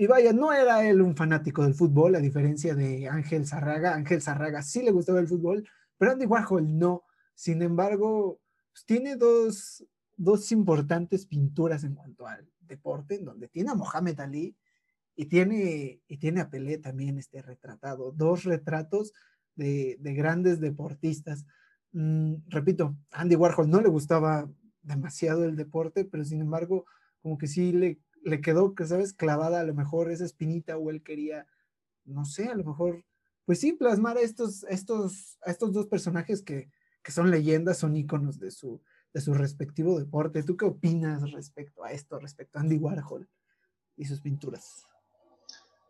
[0.00, 3.96] Y, vaya, no era él un fanático del fútbol, a diferencia de Ángel Zarraga.
[3.96, 7.02] Ángel Zarraga sí le gustaba el fútbol, pero Andy Warhol no.
[7.34, 9.84] Sin embargo, pues, tiene dos,
[10.16, 14.56] dos importantes pinturas en cuanto al deporte, en donde tiene a Mohamed Ali
[15.16, 18.12] y tiene, y tiene a Pelé también este retratado.
[18.12, 19.12] Dos retratos
[19.56, 21.44] de, de grandes deportistas.
[21.90, 24.48] Mm, repito, Andy Warhol no le gustaba
[24.80, 26.86] demasiado el deporte, pero sin embargo,
[27.20, 30.90] como que sí le le quedó, que sabes, clavada a lo mejor esa espinita o
[30.90, 31.46] él quería,
[32.04, 33.04] no sé, a lo mejor,
[33.44, 36.70] pues sí, plasmar a estos, estos, a estos dos personajes que,
[37.02, 40.42] que son leyendas, son íconos de su, de su respectivo deporte.
[40.42, 43.28] ¿Tú qué opinas respecto a esto, respecto a Andy Warhol
[43.96, 44.86] y sus pinturas?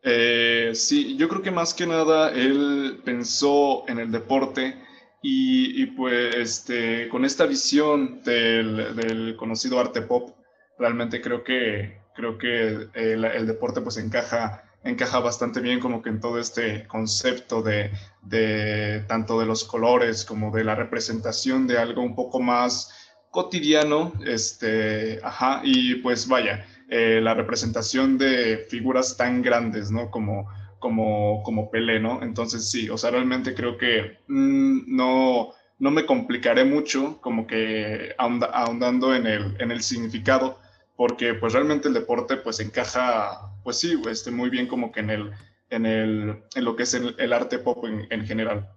[0.03, 4.81] Eh, sí, yo creo que más que nada él pensó en el deporte
[5.23, 10.31] y, y pues este, con esta visión del, del, conocido arte pop,
[10.79, 16.21] realmente creo que creo que el, deporte pues encaja, encaja bastante bien como que en
[16.21, 17.93] todo este concepto de,
[18.23, 22.93] de, tanto de los colores como de la representación de algo un poco más
[23.31, 30.11] cotidiano, este, ajá, y pues vaya, eh, la representación de figuras tan grandes, ¿no?
[30.11, 30.49] Como,
[30.81, 32.21] como, como Pelé, ¿no?
[32.21, 38.13] Entonces sí, o sea, realmente creo que mm, no, no me complicaré mucho como que
[38.19, 40.59] ahondando en el, en el significado,
[40.99, 45.11] porque pues realmente el deporte pues encaja, pues sí, este, muy bien como que en
[45.11, 45.31] el,
[45.71, 48.69] en, el, en lo que es el, arte pop en, general.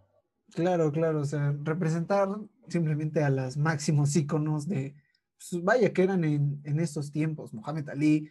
[0.53, 2.29] Claro, claro, o representar
[2.67, 4.93] simplemente a los máximos íconos de,
[5.35, 8.29] pues, vaya que eran en, en estos tiempos, Mohamed Ali,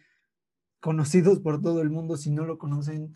[0.79, 3.13] conocidos por todo el mundo, si no lo conocen,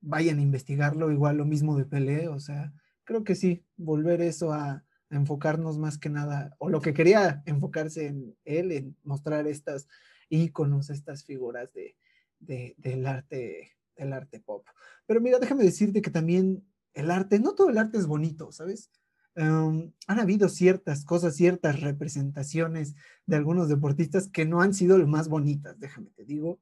[0.00, 2.72] vayan a investigarlo, igual lo mismo de Pelé, o sea,
[3.04, 8.06] creo que sí, volver eso a, enfocarnos más que nada, o lo que quería enfocarse
[8.06, 9.88] en él, en mostrar estas
[10.28, 11.96] íconos, estas figuras de,
[12.38, 14.66] del arte, del arte pop.
[15.06, 18.90] Pero mira, déjame decirte que también el arte, no todo el arte es bonito, ¿sabes?
[19.38, 22.94] han habido ciertas cosas, ciertas representaciones
[23.26, 26.58] de algunos deportistas que no han sido las más bonitas, déjame te digo.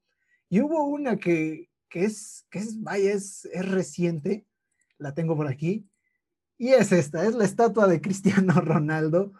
[0.49, 4.47] Y hubo una que, que es, que es, vaya, es, es reciente,
[4.99, 5.87] la tengo por aquí,
[6.59, 9.33] y es esta, es la estatua de Cristiano Ronaldo.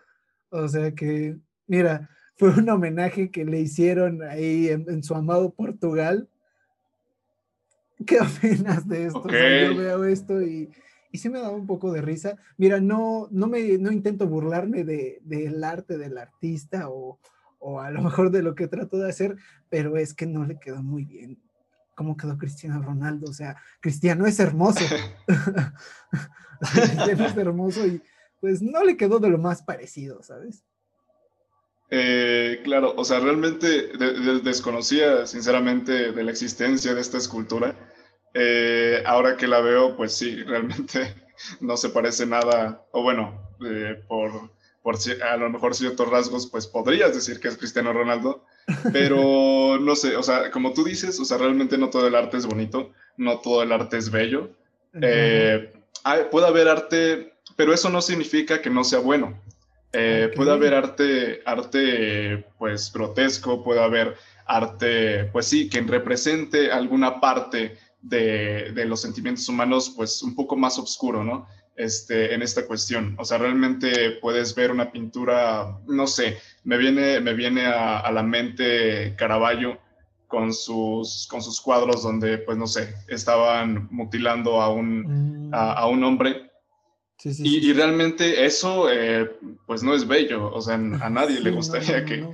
[0.51, 1.37] O sea que,
[1.67, 6.29] mira, fue un homenaje que le hicieron ahí en, su amado Portugal.
[8.07, 9.25] ¿Qué opinas de esto?
[9.25, 10.71] yo veo esto y,
[11.13, 12.37] y sí me da un poco de risa.
[12.57, 17.21] Mira, no, no, me, no intento burlarme de, del arte del artista o,
[17.59, 19.37] o a lo mejor de lo que trato de hacer,
[19.69, 21.39] pero es que no le quedó muy bien
[21.95, 23.31] cómo quedó Cristiano Ronaldo.
[23.31, 24.85] O sea, Cristiano es hermoso.
[26.73, 28.03] Cristiano es hermoso y
[28.41, 30.65] pues no le quedó de lo más parecido, ¿sabes?
[31.91, 33.93] Eh, claro, o sea, realmente
[34.43, 37.75] desconocía sinceramente de la existencia de esta escultura.
[38.35, 41.15] Eh, ahora que la veo, pues sí, realmente
[41.61, 44.51] no se parece nada, o bueno, eh, por,
[44.83, 48.45] por a lo mejor ciertos rasgos, pues podrías decir que es Cristiano Ronaldo,
[48.93, 52.37] pero no sé, o sea, como tú dices, o sea, realmente no todo el arte
[52.37, 54.51] es bonito, no todo el arte es bello.
[55.01, 55.73] Eh,
[56.31, 59.41] puede haber arte, pero eso no significa que no sea bueno.
[59.93, 67.21] Eh, puede haber arte, arte, pues, grotesco, puede haber arte, pues sí, que represente alguna
[67.21, 71.47] parte de, de los sentimientos humanos, pues, un poco más oscuro, ¿no?
[71.77, 73.17] Este, en esta cuestión.
[73.19, 78.23] O sea, realmente puedes ver una pintura, no sé, me viene, me viene a, la
[78.23, 79.81] mente Caravaggio
[80.29, 86.05] con sus, con sus cuadros donde, pues no sé, estaban mutilando a un, a, un
[86.05, 86.49] hombre.
[87.25, 89.33] y, realmente eso, eh,
[89.67, 92.25] pues no es bello, o sea, a nadie le gustaría que,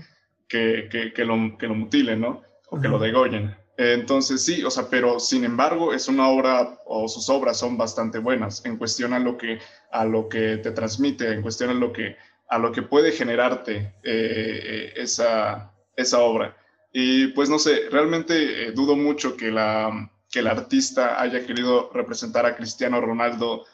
[0.49, 2.43] que, que, lo, que lo mutilen, ¿no?
[2.69, 3.57] O que lo degollen.
[3.83, 8.19] Entonces sí, o sea, pero sin embargo es una obra o sus obras son bastante
[8.19, 9.59] buenas en cuestión a lo que,
[9.91, 12.15] a lo que te transmite, en cuestión a lo que,
[12.51, 16.55] a lo que puede generarte eh, esa, esa obra.
[16.93, 21.91] Y pues no sé, realmente eh, dudo mucho que, la, que el artista haya querido
[21.95, 23.65] representar a Cristiano Ronaldo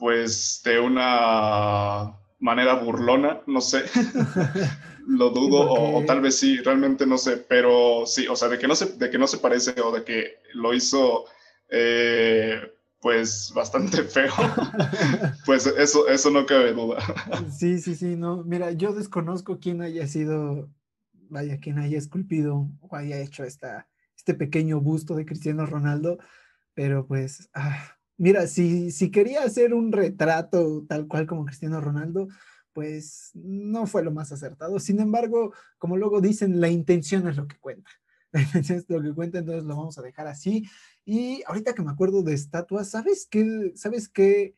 [0.00, 3.84] pues de una manera burlona, no sé,
[5.06, 8.68] lo dudo o, tal vez sí, realmente no sé, pero sí, o sea, de que
[8.68, 11.24] no se, de que no se parece o de que lo hizo
[11.68, 12.60] eh,
[13.00, 14.32] pues bastante feo,
[15.46, 16.98] pues eso, eso no cabe duda.
[17.50, 20.70] Sí, sí, sí, no, mira, yo desconozco quién haya sido,
[21.28, 26.18] vaya, quién haya esculpido o haya hecho esta, este pequeño busto de Cristiano Ronaldo,
[26.72, 32.28] pero pues, ah, mira, si, si quería hacer un retrato tal cual como Cristiano Ronaldo,
[32.74, 34.78] pues no fue lo más acertado.
[34.78, 37.90] Sin embargo, como luego dicen, la intención es lo que cuenta.
[38.32, 40.68] La intención es lo que cuenta, entonces lo vamos a dejar así.
[41.04, 43.72] Y ahorita que me acuerdo de estatuas, ¿sabes qué?
[43.76, 44.56] ¿Sabes qué?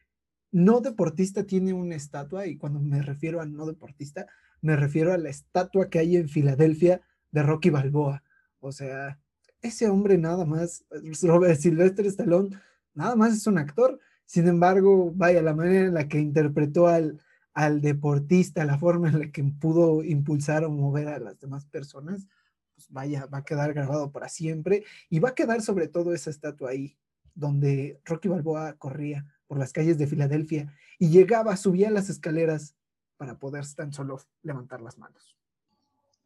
[0.50, 4.26] No deportista tiene una estatua y cuando me refiero a no deportista,
[4.62, 7.02] me refiero a la estatua que hay en Filadelfia
[7.32, 8.22] de Rocky Balboa.
[8.60, 9.18] O sea,
[9.60, 10.86] ese hombre nada más,
[11.22, 12.58] Robert Sylvester Stallone,
[12.94, 14.00] nada más es un actor.
[14.24, 17.20] Sin embargo, vaya, la manera en la que interpretó al,
[17.56, 22.28] al deportista, la forma en la que pudo impulsar o mover a las demás personas,
[22.74, 26.28] pues vaya, va a quedar grabado para siempre y va a quedar sobre todo esa
[26.28, 26.98] estatua ahí,
[27.34, 32.76] donde Rocky Balboa corría por las calles de Filadelfia y llegaba, subía las escaleras
[33.16, 35.34] para poder tan solo levantar las manos.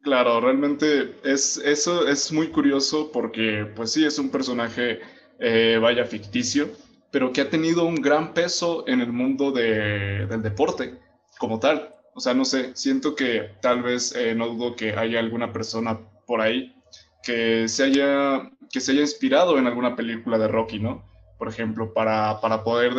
[0.01, 4.99] Claro, realmente es, eso es muy curioso porque pues sí, es un personaje,
[5.39, 6.71] eh, vaya, ficticio,
[7.09, 10.99] pero que ha tenido un gran peso en el mundo del deporte
[11.41, 11.95] como tal.
[12.13, 15.99] O sea, no sé, siento que tal vez, eh, no dudo que haya alguna persona
[16.27, 16.75] por ahí
[17.23, 21.03] que se haya, que se haya inspirado en alguna película de Rocky, ¿no?
[21.39, 22.93] Por ejemplo, para, para poder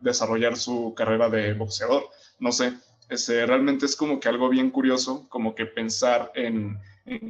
[0.00, 2.04] desarrollar su carrera de boxeador.
[2.38, 2.72] No sé,
[3.10, 6.78] ese, realmente es como que algo bien curioso, como que pensar en,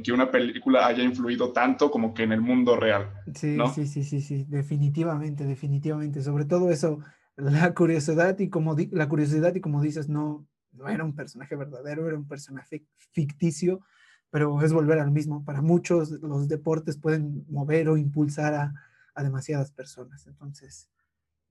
[0.01, 3.11] que una película haya influido tanto como que en el mundo real.
[3.35, 6.21] Sí, sí, sí, sí, sí, definitivamente, definitivamente.
[6.21, 6.99] Sobre todo eso,
[7.35, 12.07] la curiosidad y como la curiosidad y como dices, no, no era un personaje verdadero,
[12.07, 13.81] era un personaje ficticio,
[14.29, 15.43] pero es volver al mismo.
[15.45, 18.73] Para muchos los deportes pueden mover o impulsar a,
[19.13, 20.25] a demasiadas personas.
[20.27, 20.89] Entonces,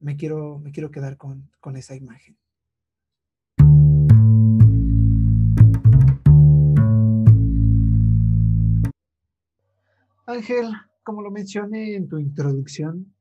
[0.01, 2.37] me quiero, me quiero quedar con, con esa imagen.
[10.27, 13.13] Ángel, como lo mencioné en tu introducción,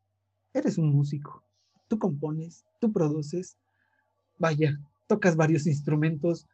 [0.54, 1.44] eres un músico.
[1.88, 3.58] Tú compones, tú produces,
[4.40, 4.80] vaya,
[5.12, 6.48] tocas varios instrumentos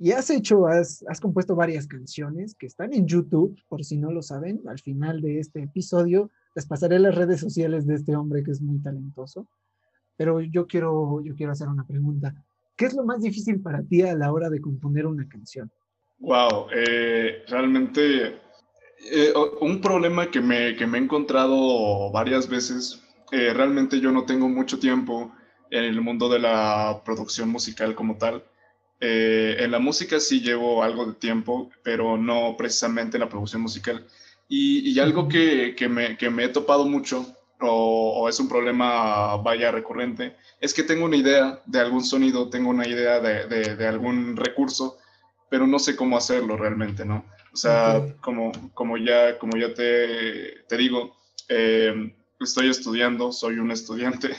[0.00, 4.10] y has hecho, has, has compuesto varias canciones que están en YouTube, por si no
[4.10, 4.60] lo saben.
[4.66, 8.60] Al final de este episodio les pasaré las redes sociales de este hombre que es
[8.60, 9.46] muy talentoso.
[10.16, 12.34] Pero yo quiero, yo quiero hacer una pregunta.
[12.76, 15.70] ¿Qué es lo más difícil para ti a la hora de componer una canción?
[16.18, 18.40] Wow, eh, realmente
[19.12, 23.02] eh, un problema que me, que me, he encontrado varias veces,
[23.32, 25.30] eh, realmente yo no tengo mucho tiempo
[25.70, 28.44] en el mundo de la producción musical como tal.
[29.00, 33.62] Eh, en la música sí llevo algo de tiempo, pero no precisamente en la producción
[33.62, 34.06] musical.
[34.48, 37.24] Y, y algo que, que, me, que, me, he topado mucho,
[37.60, 42.50] o, o, es un problema vaya recurrente, es que tengo una idea de algún sonido,
[42.50, 44.98] tengo una idea de, de, de algún recurso,
[45.48, 47.24] pero no sé cómo hacerlo realmente, ¿no?
[47.52, 51.16] O sea, como, como ya, como ya te, te digo,
[51.48, 54.30] eh, estoy estudiando, soy un estudiante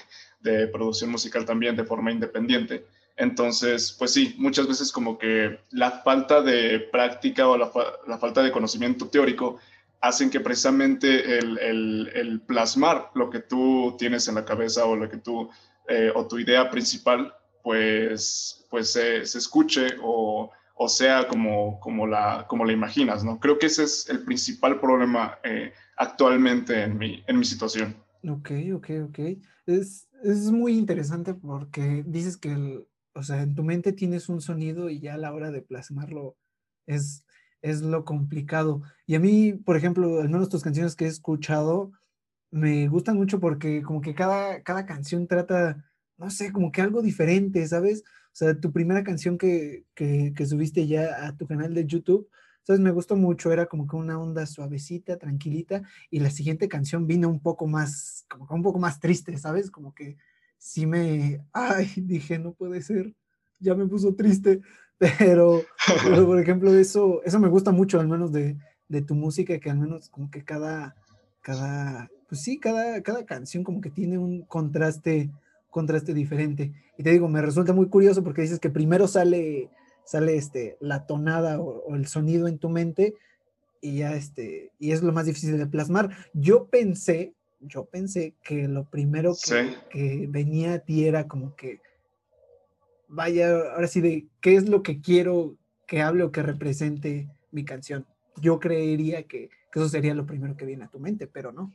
[0.41, 2.85] de producción musical también de forma independiente.
[3.17, 7.71] Entonces, pues sí, muchas veces como que la falta de práctica o la,
[8.07, 9.59] la falta de conocimiento teórico
[10.01, 14.95] hacen que precisamente el, el, el, plasmar lo que tú tienes en la cabeza o
[14.95, 15.49] lo que tú,
[15.87, 17.33] eh, o tu idea principal,
[17.63, 23.39] pues, pues se, se escuche o, o sea como, como, la, como la imaginas, ¿no?
[23.39, 27.95] Creo que ese es el principal problema eh, actualmente en mi, en mi situación.
[28.27, 29.19] Ok, ok, ok.
[29.67, 34.89] Es, es muy interesante porque dices que, o sea, en tu mente tienes un sonido
[34.89, 36.38] y ya a la hora de plasmarlo
[36.88, 37.26] es,
[37.61, 38.82] es lo complicado.
[39.05, 41.91] Y a mí, por ejemplo, al menos tus canciones que he escuchado,
[42.51, 45.84] me gustan mucho porque como que cada, cada canción trata,
[46.17, 48.03] no sé, como que algo diferente, ¿sabes?
[48.34, 52.30] O sea, tu primera canción que, que, que, subiste ya a tu canal de YouTube,
[52.64, 52.80] ¿sabes?
[52.80, 57.30] Me gustó mucho, era como que una onda suavecita, tranquilita, y la siguiente canción vino
[57.30, 59.72] un poco más, como que un poco más triste, ¿sabes?
[59.72, 60.18] Como que
[60.57, 63.14] sí me, ay, dije, no puede ser,
[63.59, 64.62] ya me puso triste,
[64.97, 65.64] pero,
[66.03, 68.57] pero por ejemplo, eso, eso me gusta mucho, al menos de,
[68.88, 70.95] de tu música, que al menos como que cada,
[71.41, 75.32] cada, pues sí, cada, cada canción como que tiene un contraste
[75.72, 76.72] contraste diferente.
[76.97, 79.70] Y te digo, me resulta muy curioso porque dices que primero sale,
[80.12, 83.16] sale este, la tonada o, o, el sonido en tu mente
[83.80, 86.09] y ya este, y es lo más difícil de plasmar.
[86.34, 89.76] Yo pensé, yo pensé que lo primero que, sí.
[89.89, 91.80] que venía a ti era como que,
[93.07, 95.55] vaya, ahora sí, de qué es lo que quiero
[95.88, 98.05] que hable o que represente mi canción.
[98.36, 101.74] Yo creería que, que eso sería lo primero que viene a tu mente, pero no.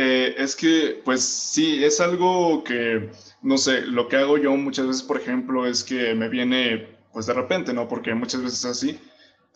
[0.00, 3.10] Eh, es que, pues sí, es algo que,
[3.42, 7.26] no sé, lo que hago yo muchas veces, por ejemplo, es que me viene, pues
[7.26, 7.88] de repente, ¿no?
[7.88, 9.00] Porque muchas veces así,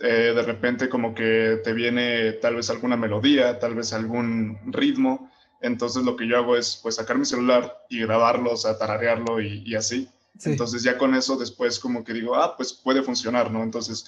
[0.00, 5.30] eh, de repente como que te viene tal vez alguna melodía, tal vez algún ritmo,
[5.60, 9.40] entonces lo que yo hago es, pues, sacar mi celular y grabarlo, o sea, tararearlo
[9.40, 10.08] y, y así.
[10.38, 10.50] Sí.
[10.50, 13.62] Entonces ya con eso después como que digo, ah, pues puede funcionar, ¿no?
[13.62, 14.06] Entonces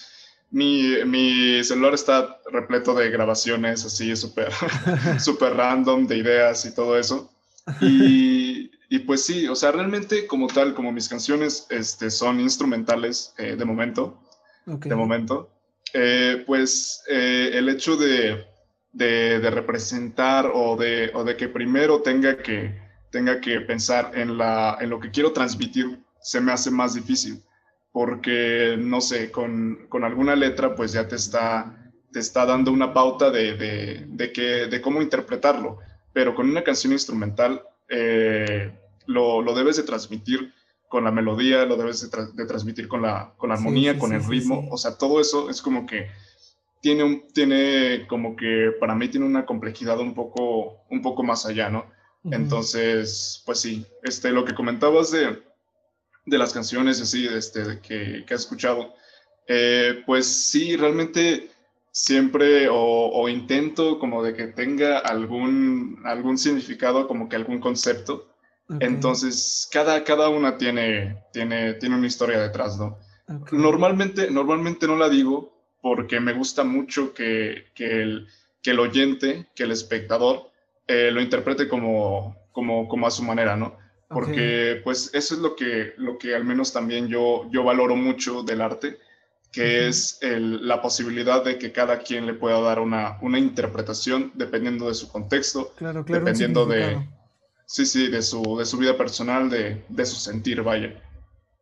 [0.50, 4.52] mi, mi, celular está repleto de grabaciones así súper
[5.20, 7.30] super random, de ideas y todo eso.
[7.80, 7.84] Y,
[8.88, 13.56] y, pues sí, o sea, realmente como tal, como mis canciones este, son instrumentales eh,
[13.56, 14.20] de momento,
[14.66, 14.88] okay.
[14.88, 15.50] de momento,
[15.92, 18.44] eh, pues eh, el hecho de,
[18.92, 22.78] de, de representar o de, o de, que primero tenga que,
[23.10, 27.42] tenga que pensar en, la, en lo que quiero transmitir se me hace más difícil
[27.94, 32.92] porque, no sé, con, con, alguna letra pues ya te está, te está dando una
[32.92, 35.78] pauta de, de, de, que, de cómo interpretarlo,
[36.12, 38.72] pero con una canción instrumental eh,
[39.06, 40.52] lo, lo, debes de transmitir
[40.88, 43.96] con la melodía, lo debes de, tra de transmitir con la, con la armonía, sí,
[43.96, 46.10] sí, con el ritmo, o sea, todo eso es como que
[46.80, 51.46] tiene, un, tiene como que para mí tiene una complejidad un poco, un poco más
[51.46, 51.86] allá, ¿no?
[52.22, 52.36] Uh -huh.
[52.36, 55.42] Entonces, pues sí, este, lo que comentabas de
[56.26, 58.94] de las canciones así este, que, que has escuchado,
[59.46, 61.50] eh, pues sí, realmente
[61.94, 68.34] siempre o, o, intento como de que tenga algún, algún significado, como que algún concepto.
[68.68, 68.88] Okay.
[68.88, 72.98] Entonces, cada, cada una tiene, tiene, tiene una historia detrás, ¿no?
[73.28, 73.56] Okay.
[73.56, 78.26] Normalmente, normalmente no la digo porque me gusta mucho que, que, el,
[78.60, 80.50] que el oyente, que el espectador
[80.88, 83.78] eh, lo interprete como, como, como a su manera, ¿no?
[84.08, 84.82] porque okay.
[84.82, 88.60] pues eso es lo que, lo que al menos también yo, yo valoro mucho del
[88.60, 88.98] arte,
[89.54, 94.88] que es la posibilidad de que cada quien le pueda dar una, una interpretación dependiendo
[94.88, 97.08] de su contexto, claro, claro, dependiendo de,
[97.66, 101.00] sí, sí, de su, de su vida personal, de, de su sentir, vaya.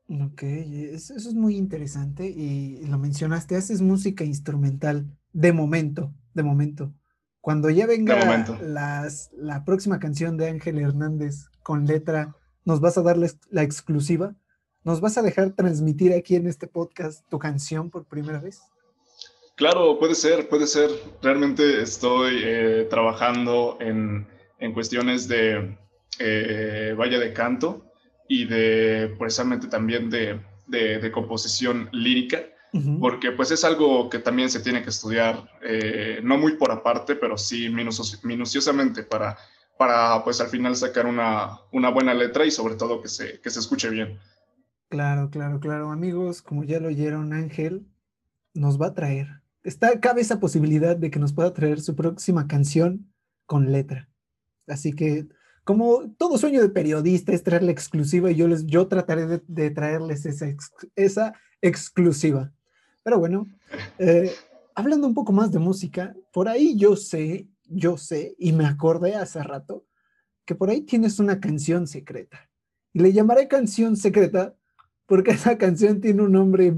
[0.09, 6.93] Ok, eso, es muy interesante y lo mencionaste, haces música instrumental de momento, de momento.
[7.41, 13.03] Cuando ya venga las, la próxima canción de Ángel Hernández con letra, ¿nos vas a
[13.03, 14.37] dar la exclusiva?
[14.85, 18.63] ¿Nos vas a dejar transmitir aquí en este podcast tu canción por primera vez?
[19.55, 20.91] Claro, puede ser, puede ser.
[21.23, 24.27] Realmente estoy eh, trabajando en,
[24.59, 25.79] en, cuestiones de
[26.19, 27.85] eh, vaya de canto
[28.29, 32.43] y de precisamente también de, de, composición lírica,
[32.99, 37.15] porque pues es algo que también se tiene que estudiar, eh, no muy por aparte,
[37.15, 39.37] pero sí minuciosamente para,
[39.77, 43.51] para pues al final sacar una, una buena letra y sobre todo que se, que
[43.51, 44.19] se escuche bien.
[44.93, 45.91] Claro, claro, claro.
[45.91, 47.87] Amigos, como ya lo oyeron, Ángel
[48.53, 49.41] nos va a traer.
[49.63, 53.11] Está, cabe esa posibilidad de que nos pueda traer su próxima canción
[53.47, 54.11] con letra.
[54.67, 55.29] Así que,
[55.65, 60.27] como todo sueño de periodista es traerle exclusiva, y yo, les, yo trataré de, traerles
[60.27, 60.55] esa,
[60.95, 61.33] esa
[61.63, 62.53] exclusiva.
[63.03, 63.47] Pero bueno,
[63.99, 64.31] eh,
[64.75, 69.17] hablando un poco más de música, por ahí yo sé, yo sé, y me acordé
[69.17, 69.87] hace rato,
[70.45, 72.51] que por ahí tienes una canción secreta.
[72.93, 74.55] Y le llamaré canción secreta
[75.13, 76.75] porque esa canción tiene un nombre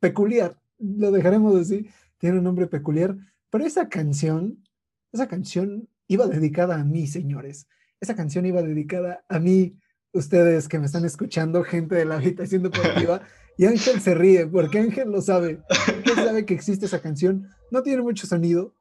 [0.00, 3.14] peculiar, lo dejaremos así, tiene un nombre peculiar,
[3.50, 4.64] pero esa canción,
[5.12, 7.68] esa canción iba dedicada a mí, señores.
[8.00, 9.76] Esa canción iba dedicada a mí,
[10.14, 13.20] ustedes que me están escuchando, gente de la habitación deportiva,
[13.58, 15.60] y Ángel se ríe, porque Ángel lo sabe.
[15.68, 18.72] Ángel sabe que existe esa canción, no tiene mucho sonido,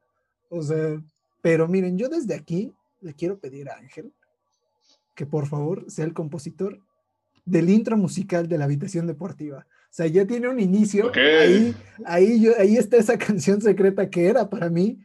[0.47, 1.03] o sea,
[1.41, 4.13] pero miren, yo desde aquí le quiero pedir a Ángel
[5.13, 6.79] que por favor sea el compositor
[7.47, 9.65] del intro musical de la habitación deportiva.
[9.69, 11.11] O sea, ya tiene un inicio.
[11.15, 11.73] Ahí,
[12.05, 14.99] ahí, yo, ahí está esa canción secreta que era para mí.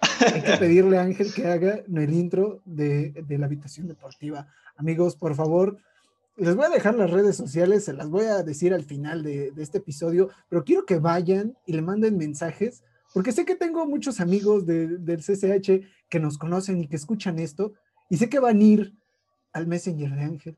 [0.00, 4.48] Hay que pedirle a Ángel que haga el intro de, de la habitación deportiva.
[4.76, 5.78] Amigos, por favor,
[6.36, 9.50] les voy a dejar las redes sociales, se las voy a decir al final de,
[9.50, 13.86] de, este episodio, pero quiero que vayan y le manden mensajes, porque sé que tengo
[13.86, 17.72] muchos amigos de, del CCH que nos conocen y que escuchan esto,
[18.08, 18.94] y sé que van a ir
[19.52, 20.56] al Messenger de Ángel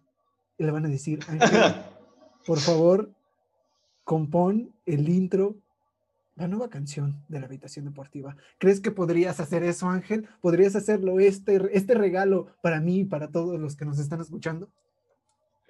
[0.60, 1.20] y le van a decir,
[2.46, 3.10] por favor,
[4.04, 5.56] compón el intro,
[6.36, 8.36] la nueva canción de la habitación deportiva.
[8.58, 10.28] ¿Crees que podrías hacer eso, Ángel?
[10.42, 14.68] ¿Podrías hacerlo este, este regalo para mí y para todos los que nos están escuchando?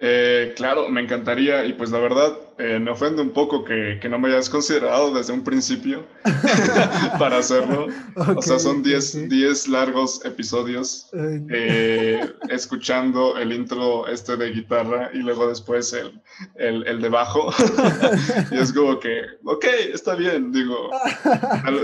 [0.03, 4.09] Eh, claro, me encantaría y pues la verdad eh, me ofende un poco que, que,
[4.09, 6.07] no me hayas considerado desde un principio
[7.19, 7.85] para hacerlo.
[8.15, 15.47] o sea, son 10 largos episodios eh, escuchando el intro este de guitarra y luego
[15.47, 16.19] después el,
[16.55, 17.53] el, el de bajo.
[18.51, 20.89] y es como que, ok, está bien, digo,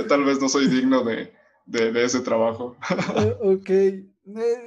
[0.08, 1.32] tal, vez no soy digno de,
[1.68, 2.76] de, de ese trabajo.
[3.42, 3.70] ok,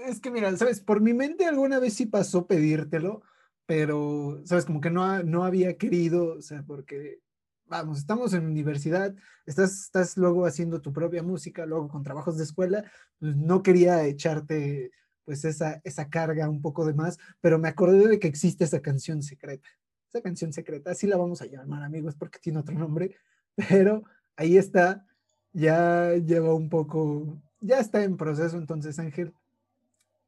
[0.07, 3.22] es que mira, sabes, por mi mente alguna vez sí pasó pedírtelo
[3.71, 4.64] pero, ¿sabes?
[4.64, 7.21] Como que no, no había querido, o sea, porque,
[7.66, 9.14] vamos, estamos en universidad,
[9.47, 12.83] estás, estás luego haciendo tu propia música, luego con trabajos de escuela,
[13.21, 14.91] pues no quería echarte,
[15.25, 18.81] pues, esa, esa carga un poco de más, pero me acordé de que existe esa
[18.83, 19.68] canción secreta,
[20.09, 23.18] esa canción secreta, así la vamos a llamar, amigos, porque tiene otro nombre,
[23.68, 24.03] pero
[24.35, 25.07] ahí está,
[25.53, 29.33] ya lleva un poco, ya está en proceso, entonces, Ángel,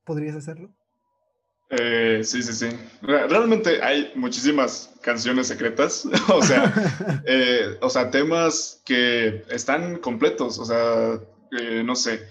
[0.05, 0.73] ¿podrías hacerlo?
[1.75, 2.69] Eh, sí, sí, sí.
[3.01, 6.73] Realmente hay muchísimas canciones secretas, o sea,
[7.27, 11.19] eh, o sea, temas que están completos, o sea,
[11.59, 12.29] eh, no sé,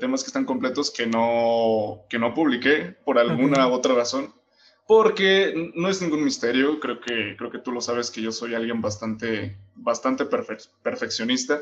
[0.00, 4.32] temas que están completos que no, que no publiqué por alguna otra razón,
[4.86, 8.54] porque no es ningún misterio, creo que, creo que tú lo sabes que yo soy
[8.54, 11.60] alguien bastante, bastante perfeccionista,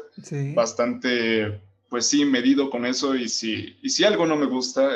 [0.55, 4.89] bastante, pues sí, medido con eso y si, y si algo no me gusta,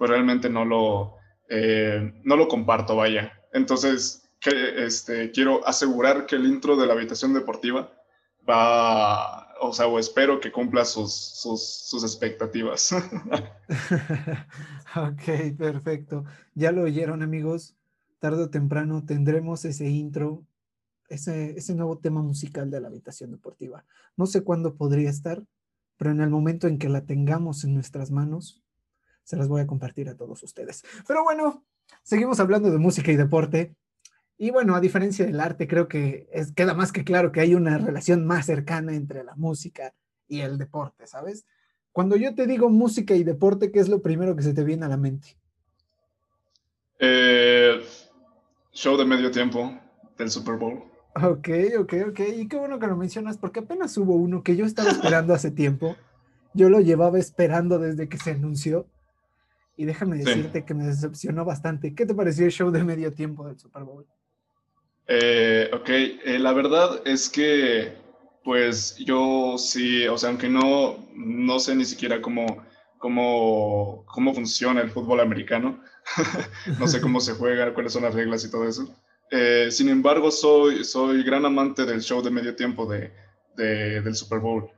[0.00, 1.16] pues realmente no lo,
[1.50, 3.38] eh, no lo comparto, vaya.
[3.52, 7.92] Entonces, que, este, quiero asegurar que el intro de la habitación deportiva
[8.48, 12.92] va, o sea, o espero que cumpla sus, sus, expectativas.
[14.96, 16.24] ok, perfecto.
[16.54, 17.76] Ya lo oyeron, amigos.
[18.20, 20.46] Tarde o temprano tendremos ese intro,
[21.10, 23.84] ese, ese nuevo tema musical de la habitación deportiva.
[24.16, 25.44] No sé cuándo podría estar,
[25.98, 28.62] pero en el momento en que la tengamos en nuestras manos,
[29.24, 30.82] se las voy a compartir a todos ustedes.
[31.06, 31.64] Pero bueno,
[32.02, 33.74] seguimos hablando de música y deporte.
[34.38, 37.54] Y bueno, a diferencia del arte, creo que es, queda más que claro que hay
[37.54, 39.92] una relación más cercana entre la música
[40.26, 41.44] y el deporte, ¿sabes?
[41.92, 44.86] Cuando yo te digo música y deporte, ¿qué es lo primero que se te viene
[44.86, 45.36] a la mente?
[46.98, 47.82] Eh,
[48.72, 49.78] show de medio tiempo
[50.16, 50.84] del Super Bowl.
[51.14, 51.48] Ok,
[51.78, 52.20] ok, ok.
[52.36, 55.50] Y qué bueno que lo mencionas, porque apenas hubo uno que yo estaba esperando hace
[55.50, 55.96] tiempo.
[56.54, 58.86] Yo lo llevaba esperando desde que se anunció.
[59.76, 61.94] Y déjame decirte que me decepcionó bastante.
[61.94, 64.06] ¿Qué te pareció el show de medio tiempo del Super Bowl?
[65.12, 67.94] Eh, ok, eh, la verdad es que,
[68.44, 72.46] pues yo sí, o sea, aunque no, no sé ni siquiera cómo,
[72.96, 75.82] cómo, cómo funciona el fútbol americano,
[76.78, 78.94] no sé cómo se juega, cuáles son las reglas y todo eso.
[79.32, 83.12] Eh, sin embargo, soy, soy gran amante del show de medio tiempo de,
[83.56, 84.70] del Super Bowl,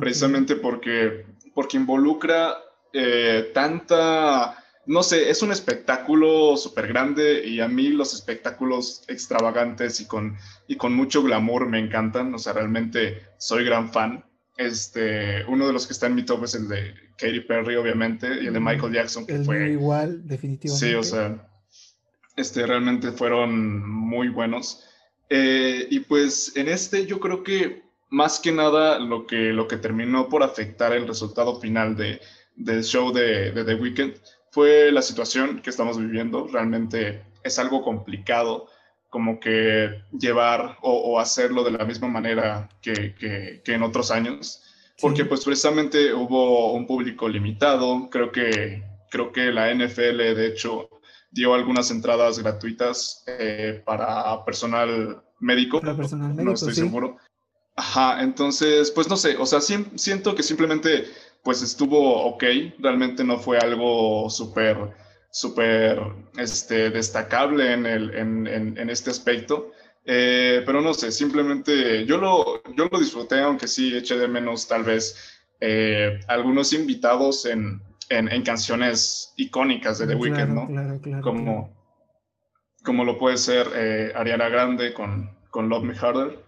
[0.00, 2.54] precisamente porque, porque involucra
[2.96, 9.98] eh, tanta, no sé, es un espectáculo súper grande y a mí los espectáculos extravagantes
[10.00, 10.36] y con,
[10.68, 14.24] y con mucho glamour me encantan, o sea, realmente soy gran fan.
[14.56, 18.28] Este, uno de los que está en mi top es el de Katy Perry, obviamente,
[18.40, 19.70] y el de Michael Jackson, que fue...
[19.70, 20.86] Igual, definitivamente.
[20.86, 21.50] Sí, o sea,
[22.36, 24.84] este, realmente fueron muy buenos.
[25.30, 29.78] Eh, y pues en este yo creo que más que nada lo que, lo que
[29.78, 32.20] terminó por afectar el resultado final de,
[32.56, 34.14] del show de, de The Weeknd
[34.50, 36.46] fue la situación que estamos viviendo.
[36.46, 38.68] Realmente es algo complicado
[39.14, 44.60] como que llevar o, hacerlo de la misma manera que, que, en otros años,
[45.00, 48.82] porque pues precisamente hubo un público limitado, creo que,
[49.12, 50.88] creo que la NFL de hecho
[51.30, 55.80] dio algunas entradas gratuitas eh, para personal médico.
[55.80, 57.16] Para personal médico, no estoy seguro.
[57.76, 61.04] Ajá, entonces, pues no sé, o sea, siento que simplemente
[61.44, 62.42] pues estuvo ok,
[62.78, 64.76] realmente no fue algo súper,
[65.30, 66.00] súper
[66.38, 69.70] este, destacable en, el, en, en, este aspecto.
[70.06, 74.66] Eh, pero no sé, simplemente yo lo, yo lo disfruté, aunque sí eché de menos
[74.66, 80.66] tal vez eh, algunos invitados en, en, canciones icónicas de The Weeknd, ¿no?
[80.66, 81.74] Claro, claro, como,
[82.82, 86.38] como lo puede ser eh, Ariana Grande con, con Love Me Harder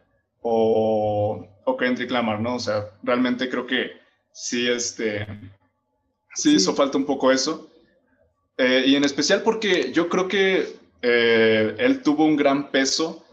[0.41, 2.57] o, o, Kendrick Lamar, ¿no?
[2.57, 4.06] O sea, realmente creo que
[4.37, 5.27] sí, este,
[6.35, 7.71] sí, hizo falta un poco eso.
[8.59, 13.25] Eh, y en especial porque yo creo que eh, él tuvo un gran peso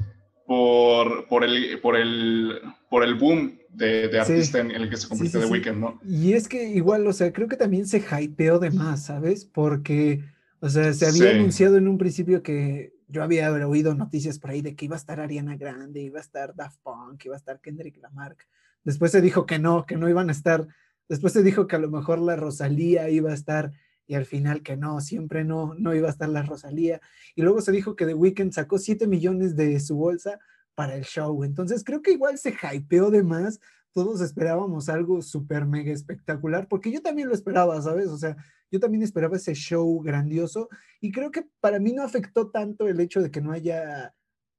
[0.45, 5.39] por, por, el, por, el, por el boom de, artista en el que se convirtió
[5.41, 5.99] The Weeknd, ¿no?
[6.05, 9.45] Y es que igual, o sea, creo que también se hypeó de más, ¿sabes?
[9.45, 10.23] Porque,
[10.59, 14.61] o sea, se había anunciado en un principio que yo había oído noticias por ahí
[14.61, 17.59] de que iba a estar Ariana Grande, iba a estar Daft Punk, iba a estar
[17.59, 18.35] Kendrick Lamar.
[18.83, 20.67] Después se dijo que no, que no iban a estar.
[21.09, 23.71] Después se dijo que a lo mejor la Rosalía iba a estar
[24.05, 27.01] y al final que no, siempre no, no iba a estar la Rosalía.
[27.35, 30.39] Y luego se dijo que The Weeknd sacó 7 millones de su bolsa
[30.75, 31.43] para el show.
[31.43, 33.59] Entonces creo que igual se hypeó de más.
[33.91, 38.07] Todos esperábamos algo súper mega espectacular, porque yo también lo esperaba, ¿sabes?
[38.07, 38.35] O sea,
[38.71, 40.67] yo también esperaba ese show grandioso
[40.99, 44.15] y creo que para mí no afectó tanto el hecho de que no haya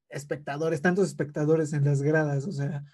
[0.09, 2.47] espectadores, tantos espectadores en las gradas.
[2.47, 2.85] O sea,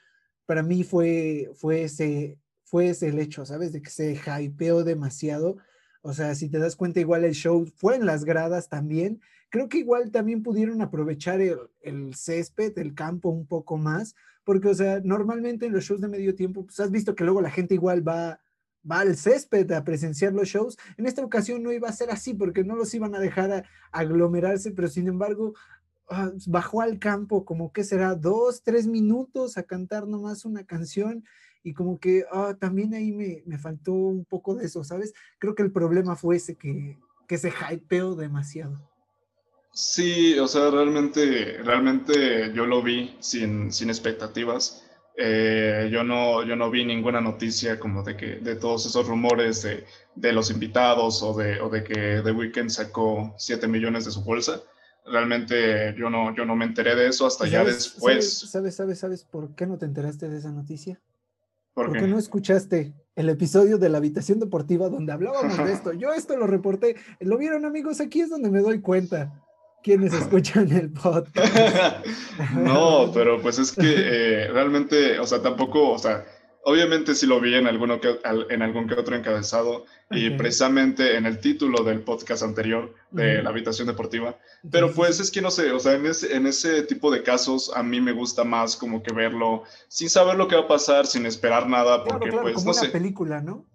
[0.46, 2.38] para mí fue, fue, ese,
[2.70, 3.72] fue ese el hecho, ¿sabes?
[3.72, 5.58] De que se hypeó demasiado.
[6.02, 9.68] O sea, si te das cuenta, igual el show fue en las gradas también creo
[9.68, 14.14] que igual también pudieron aprovechar el, césped, el campo un poco más,
[14.44, 17.42] porque, o sea, normalmente en los shows de medio tiempo, pues has visto que luego
[17.42, 18.40] la gente igual va,
[18.90, 20.78] va al césped a presenciar los shows.
[20.96, 24.70] En esta ocasión no iba a ser así, porque no los iban a dejar aglomerarse,
[24.70, 25.54] pero sin embargo,
[26.08, 31.24] ah, bajó al campo como que será dos, tres minutos a cantar nomás una canción
[31.62, 35.12] y como que ah, también ahí me, me, faltó un poco de eso, ¿sabes?
[35.38, 36.98] Creo que el problema fue ese que,
[37.28, 38.90] que se hypeó demasiado.
[39.72, 44.84] Sí, o sea, realmente, realmente yo lo vi sin, sin expectativas.
[45.16, 49.62] Eh, yo, no, yo no vi ninguna noticia como de que de todos esos rumores
[49.62, 49.84] de,
[50.14, 54.24] de los invitados o de, o de que The Weeknd sacó 7 millones de su
[54.24, 54.62] bolsa.
[55.04, 58.50] Realmente yo no, yo no me enteré de eso hasta ya después.
[58.50, 61.00] ¿sabes, sabes, sabes, por qué no te enteraste de esa noticia?
[61.74, 62.02] ¿Por qué?
[62.02, 65.92] no escuchaste el episodio de la habitación deportiva donde hablábamos de esto?
[65.92, 66.96] Yo esto lo reporté.
[67.20, 68.00] ¿Lo vieron amigos?
[68.00, 69.32] Aquí es donde me doy cuenta
[69.82, 72.06] quienes escuchan el podcast.
[72.54, 76.24] no, pero pues es que eh, realmente, o sea, tampoco, o sea,
[76.64, 78.18] obviamente sí lo vi en, alguno que,
[78.50, 83.50] en algún que otro encabezado y precisamente en el título del podcast anterior de la
[83.50, 84.36] habitación deportiva,
[84.70, 87.70] pero pues es que no sé, o sea, en ese, en ese tipo de casos
[87.74, 91.06] a mí me gusta más como que verlo sin saber lo que va a pasar,
[91.06, 92.88] sin esperar nada, porque pues como no una sé.
[92.88, 93.66] película, ¿no?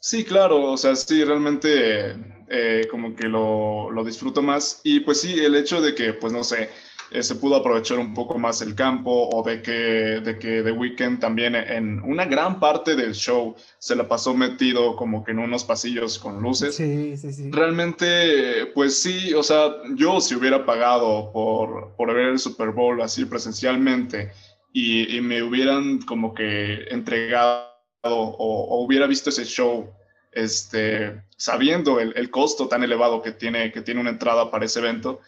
[0.00, 2.16] Sí, claro, o sea, sí, realmente
[2.48, 4.80] eh, como que lo, lo, disfruto más.
[4.84, 6.70] Y pues sí, el hecho de que, pues no sé,
[7.10, 10.72] eh, se pudo aprovechar un poco más el campo o de que, de que The
[10.72, 15.38] Weeknd también en una gran parte del show se la pasó metido como que en
[15.38, 16.74] unos pasillos con luces.
[16.74, 17.50] Sí, sí, sí.
[17.50, 23.00] Realmente, pues sí, o sea, yo si hubiera pagado por, por ver el Super Bowl
[23.00, 24.32] así presencialmente
[24.72, 27.68] y, me hubieran como que entregado
[28.02, 29.90] o, hubiera visto ese show
[30.32, 34.78] este, sabiendo el, el, costo tan elevado que tiene, que tiene una entrada para ese
[34.78, 35.20] evento,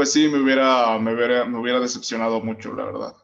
[0.00, 3.14] pues sí, me hubiera, me hubiera, me hubiera decepcionado mucho, la verdad.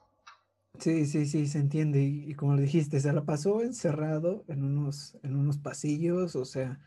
[0.78, 2.02] Sí, sí, sí, se entiende.
[2.02, 6.78] Y, como lo dijiste, se la pasó encerrado en unos, en unos pasillos, o sea,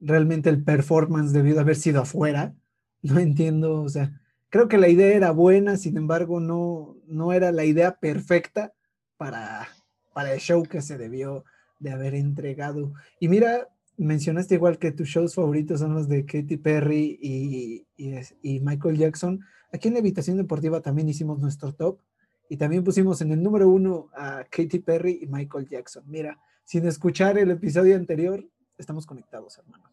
[0.00, 2.54] realmente el performance debió de haber sido afuera.
[3.02, 4.18] No entiendo, o sea,
[4.48, 8.72] creo que la idea era buena, sin embargo, no, no era la idea perfecta
[9.18, 9.68] para,
[10.14, 11.44] para el show que se debió
[11.80, 12.94] de haber entregado.
[13.20, 17.86] Y mira, mencionaste igual que tus shows favoritos son los de Katy Perry y,
[18.42, 19.40] y, Michael Jackson.
[19.72, 21.98] Aquí en la Habitación Deportiva también hicimos nuestro top
[22.48, 26.04] y también pusimos en el número uno a Katy Perry y Michael Jackson.
[26.06, 28.44] Mira, sin escuchar el episodio anterior,
[28.78, 29.84] estamos conectados, hermano.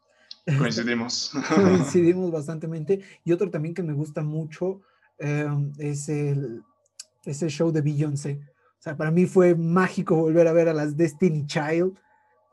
[0.57, 1.31] Coincidimos.
[1.55, 3.01] Coincidimos bastantemente.
[3.23, 4.81] Y otro también que me gusta mucho
[5.19, 6.63] em, es, el,
[7.23, 8.41] es el show de Beyoncé.
[8.79, 11.95] O sea, para mí fue mágico volver a ver a las Destiny Child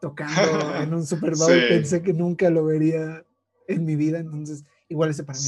[0.01, 1.53] tocando en un Super Bowl.
[1.69, 3.25] Pensé que nunca lo vería
[3.67, 5.47] en mi vida, entonces igual ese para mí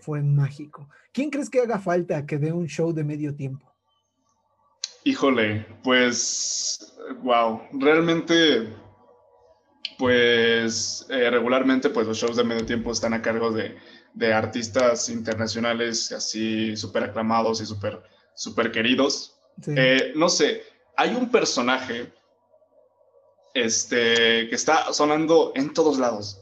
[0.00, 0.88] fue, mágico.
[1.12, 3.72] ¿Quién crees que haga falta que dé un show de medio tiempo?
[5.04, 8.68] Híjole, pues, wow, realmente,
[9.98, 13.76] pues eh, regularmente, pues los shows de medio tiempo están a cargo de,
[14.32, 18.00] artistas internacionales así súper aclamados y súper
[18.34, 19.36] super queridos.
[19.66, 20.62] Eh, no sé,
[20.96, 22.12] hay un personaje
[23.54, 26.40] este, que está sonando en todos lados.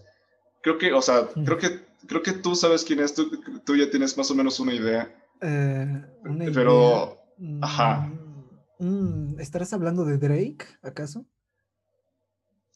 [0.63, 3.31] Creo que, o sea, creo que, creo que tú sabes quién es, tú,
[3.65, 5.15] tú ya tienes más o menos una idea.
[5.41, 7.19] Eh, una Pero,
[7.61, 8.11] ajá.
[8.79, 11.27] Mm, mm, ¿Estarás hablando de Drake, acaso?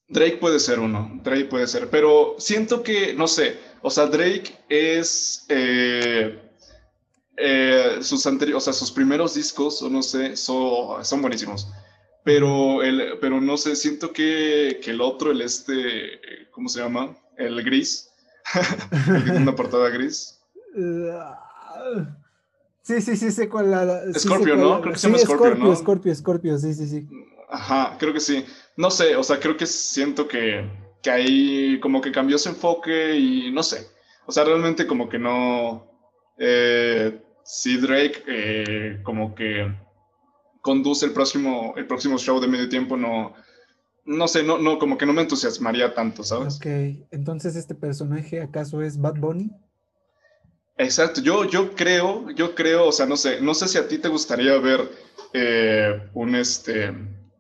[0.08, 4.56] Drake puede ser uno, Drake puede ser, pero siento que, no sé, o sea, Drake
[4.68, 6.40] es, eh,
[7.36, 11.68] eh, sus anteriores, o sea, sus primeros discos, o no sé, son buenísimos
[12.26, 16.18] pero, el, pero no sé, siento que, que, el otro, el este,
[16.50, 17.16] ¿cómo se llama?
[17.36, 18.10] El gris,
[18.52, 20.36] el que tiene una portada gris.
[22.82, 24.12] Sí, sí, sí, sé cuál la...
[24.18, 24.80] Scorpio, ¿no?
[24.80, 25.76] Creo que se llama Scorpio, ¿no?
[25.76, 27.08] Scorpio, Scorpio, sí, sí, sí.
[27.48, 28.44] Ajá, creo que sí.
[28.76, 30.68] No sé, o sea, creo que siento que,
[31.04, 33.86] que ahí como que cambió su enfoque y no sé.
[34.26, 35.86] O sea, realmente como que no...
[36.38, 39.85] Eh, sí, Drake eh, como que
[40.66, 43.34] conduce el próximo, el próximo show de medio tiempo, no,
[44.04, 46.56] no sé, no, no, como que no me entusiasmaría tanto, ¿sabes?
[46.56, 46.66] Ok,
[47.12, 49.52] entonces este personaje acaso es Bad Bunny?
[50.76, 53.98] Exacto, yo, yo creo, yo creo, o sea, no sé, no sé si a ti
[53.98, 54.90] te gustaría ver
[55.32, 56.92] eh, un, este,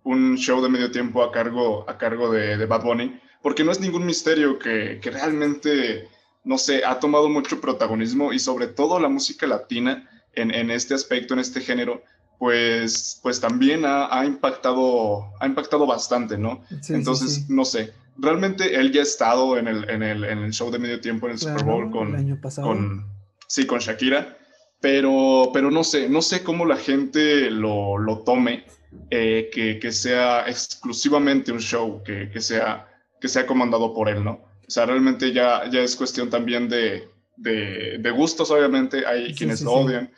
[0.04, 3.80] un show de medio tiempo a cargo, a cargo de, Bad Bunny, porque no es
[3.80, 6.08] ningún misterio que, que realmente,
[6.44, 10.94] no sé, ha tomado mucho protagonismo y sobre todo la música latina en, en este
[10.94, 12.04] aspecto, en este género,
[12.38, 16.62] pues, pues también ha, impactado, ha impactado bastante, ¿no?
[16.88, 20.70] Entonces, no sé, realmente él ya ha estado en el, en el, en el show
[20.70, 23.06] de medio tiempo en el Super Bowl con, con,
[23.46, 24.36] sí, con Shakira,
[24.80, 28.66] pero, pero no sé, no sé cómo la gente lo, lo tome,
[29.10, 32.88] eh, que, que, sea exclusivamente un show, que, que, sea,
[33.20, 34.32] que sea comandado por él, ¿no?
[34.66, 39.62] O sea, realmente ya, ya es cuestión también de, de, de gustos, obviamente, hay quienes
[39.62, 40.10] lo odian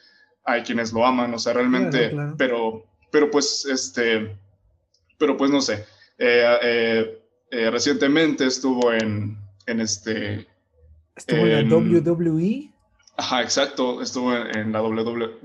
[0.48, 4.34] hay quienes lo aman, o sea, realmente, pero, pero pues, este,
[5.18, 5.84] pero pues no sé,
[6.16, 10.48] eh, eh, eh, recientemente estuvo en, en este...
[11.14, 12.70] Estuvo en, la WWE.
[13.16, 15.40] Ajá, exacto, estuvo en, la WWE,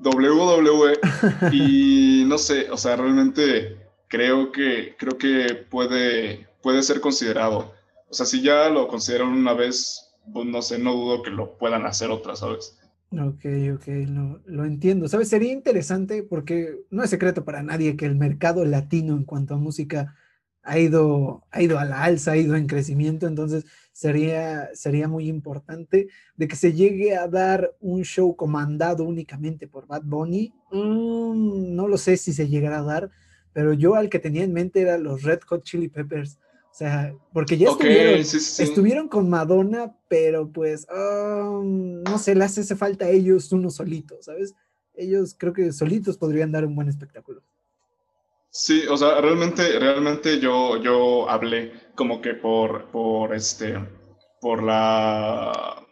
[0.00, 0.98] WWE
[1.52, 3.76] y no sé, o sea, realmente
[4.08, 7.72] creo que, creo que puede, puede ser considerado.
[8.10, 11.56] O sea, si ya lo consideraron una vez, pues no sé, no dudo que lo
[11.56, 12.76] puedan hacer otra, ¿sabes?
[13.12, 13.44] Ok,
[13.74, 15.08] ok, lo, lo, entiendo.
[15.08, 15.28] ¿Sabes?
[15.28, 19.58] Sería interesante porque no es secreto para nadie que el mercado latino en cuanto a
[19.58, 20.16] música
[20.66, 25.28] ha ido, ha ido a la alza, ha ido en crecimiento, entonces sería, sería muy
[25.28, 30.52] importante de que se llegue a dar un show comandado únicamente por Bad Bunny.
[30.72, 33.10] Mm, no lo sé si se llegará a dar,
[33.52, 36.38] pero yo al que tenía en mente era los Red Hot Chili Peppers.
[36.72, 41.85] O sea, porque ya estuvieron, estuvieron con Madonna, pero pues, um,
[42.16, 44.54] no sé, le hace falta a ellos uno solitos, ¿sabes?
[44.94, 47.42] Ellos creo que solitos podrían dar un buen espectáculo.
[48.48, 53.78] Sí, o sea, realmente, realmente yo, yo hablé como que por, por este,
[54.40, 55.84] por la,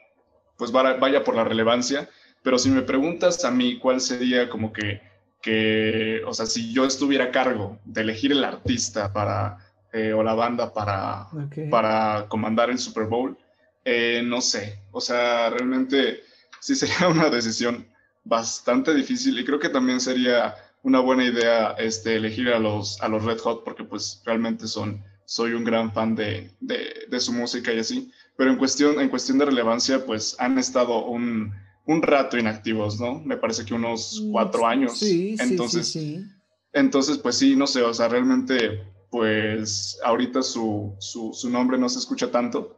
[0.56, 2.08] pues vaya por la relevancia,
[2.42, 5.02] Pero si me preguntas a mí cuál sería como que,
[5.42, 9.58] que o sea, si yo estuviera a cargo de elegir el artista para,
[9.92, 11.26] eh, o la banda para,
[11.70, 13.36] para comandar el Super Bowl,
[13.84, 16.22] eh, no sé, o sea, realmente
[16.60, 17.86] sí sería una decisión
[18.24, 23.08] bastante difícil y creo que también sería una buena idea este, elegir a los, a
[23.08, 27.72] los Red Hot porque pues realmente son, soy un gran fan de, de, su música
[27.72, 31.52] y así, pero en cuestión, en cuestión de relevancia pues han estado un,
[31.86, 33.20] un rato inactivos, ¿no?
[33.20, 34.98] Me parece que unos mm, cuatro años.
[34.98, 36.24] Sí, entonces, sí, sí,
[36.72, 41.88] Entonces pues sí, no sé, o sea, realmente pues ahorita su, su, su nombre no
[41.88, 42.76] se escucha tanto,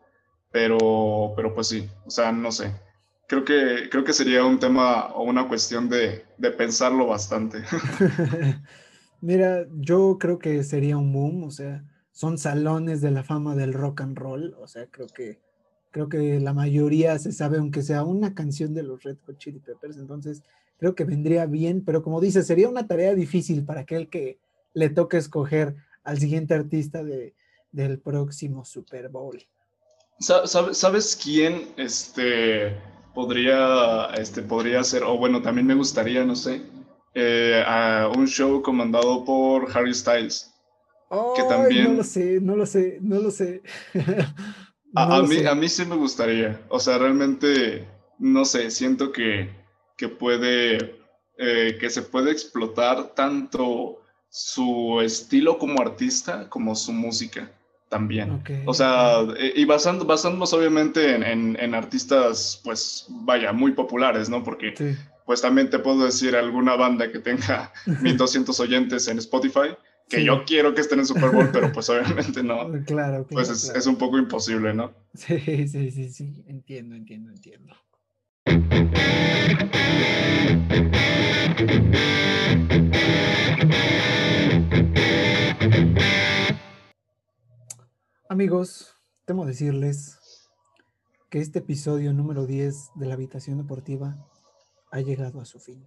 [0.56, 2.72] pero, pero pues sí, o sea, no sé
[3.26, 7.58] creo que, creo que sería un tema o una cuestión de, de pensarlo bastante.
[9.20, 13.74] Mira, yo creo que sería un boom, o sea, son salones de la fama del
[13.74, 15.44] rock and roll, o sea, creo que
[15.90, 19.60] creo que la mayoría se sabe aunque sea una canción de los Red Hot Chili
[19.60, 20.42] Peppers, entonces
[20.78, 24.38] creo que vendría bien, pero como dices, sería una tarea difícil para aquel que
[24.72, 27.34] le toque escoger al siguiente artista de,
[27.72, 29.38] del próximo Super Bowl.
[30.18, 32.76] ¿Sabes quién este
[33.16, 36.62] podría, este, podría ser, o bueno, también me gustaría, no sé,
[37.14, 37.64] eh,
[38.14, 40.52] un show comandado por Harry Styles.
[41.34, 41.84] que también...
[41.84, 43.62] No lo sé, no lo sé, no lo sé.
[44.94, 46.60] a, mí, a mí sí me gustaría.
[46.68, 47.88] O sea, realmente,
[48.18, 49.50] no sé, siento que,
[49.96, 51.00] que puede,
[51.38, 57.50] eh, que se puede explotar tanto su estilo como artista como su música
[57.88, 58.42] también.
[58.66, 64.42] o sea, eh, y basando, basándonos obviamente en, en, artistas, pues vaya, muy populares, ¿no?
[64.42, 64.74] Porque
[65.24, 67.72] pues también te puedo decir alguna banda que tenga
[68.02, 69.76] 1200 oyentes en Spotify,
[70.08, 72.70] que yo quiero que estén en Super Bowl, pero pues obviamente no.
[72.86, 74.92] Claro, Pues es, es un poco imposible, ¿no?
[75.14, 77.74] Sí, sí, sí, sí, entiendo, entiendo, entiendo.
[88.28, 88.92] Amigos,
[89.24, 90.48] temo decirles
[91.30, 94.16] que este episodio número 10 de la habitación deportiva
[94.90, 95.86] ha llegado a su fin.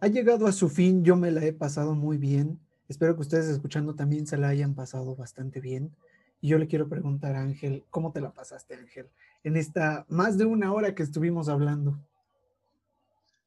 [0.00, 2.60] Ha llegado a su fin, yo me la he pasado muy bien.
[2.88, 5.96] Espero que ustedes escuchando también se la hayan pasado bastante bien.
[6.42, 9.08] Y yo le quiero preguntar a Ángel, ¿cómo te la pasaste, Ángel?
[9.42, 11.98] En esta más de una hora que estuvimos hablando.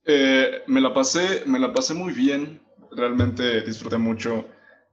[0.06, 2.60] Eh, me la pasé, me la pasé muy bien.
[2.90, 4.48] Realmente disfruté mucho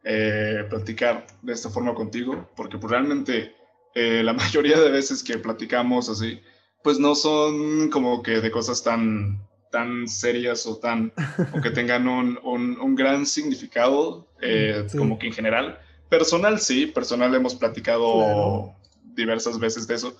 [0.09, 3.57] eh, platicar de esta forma contigo, porque pues, realmente
[3.92, 6.40] eh, la mayoría de veces que platicamos así,
[6.84, 11.12] pues no son como que de cosas tan, tan serias o tan,
[11.52, 15.80] o que tengan un, un, gran significado, eh, como que en general.
[16.09, 18.72] Personal sí, personal hemos platicado
[19.16, 20.16] diversas veces de eso,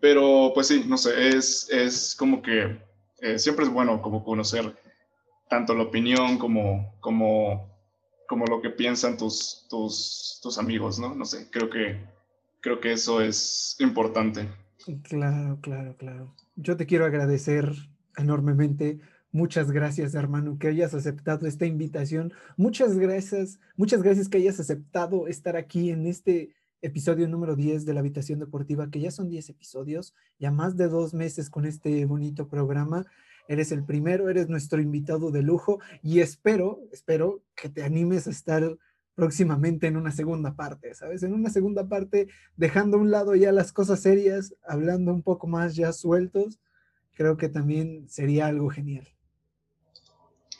[0.00, 2.76] pero pues sí, no sé, es, es como que
[3.38, 4.76] siempre es bueno como conocer
[5.48, 7.69] tanto la opinión como, como
[8.30, 11.16] como lo que piensan tus, tus, tus amigos, ¿no?
[11.16, 11.98] No sé, creo que,
[12.60, 14.48] creo que eso es importante.
[15.02, 16.32] Claro, claro, claro.
[16.54, 17.72] Yo te quiero agradecer
[18.16, 19.00] enormemente.
[19.32, 22.32] Muchas gracias, hermano, que hayas aceptado esta invitación.
[22.56, 27.94] Muchas gracias, muchas gracias que hayas aceptado estar aquí en este episodio número 10 de
[27.94, 32.06] la Habitación Deportiva, que ya son 10 episodios, ya más de dos meses con este
[32.06, 33.06] bonito programa.
[33.50, 38.30] Eres el primero, eres nuestro invitado de lujo y espero, espero que te animes a
[38.30, 38.78] estar
[39.16, 41.24] próximamente en una segunda parte, ¿sabes?
[41.24, 45.48] En una segunda parte, dejando a un lado ya las cosas serias, hablando un poco
[45.48, 46.60] más ya sueltos,
[47.12, 49.08] creo que también sería algo genial.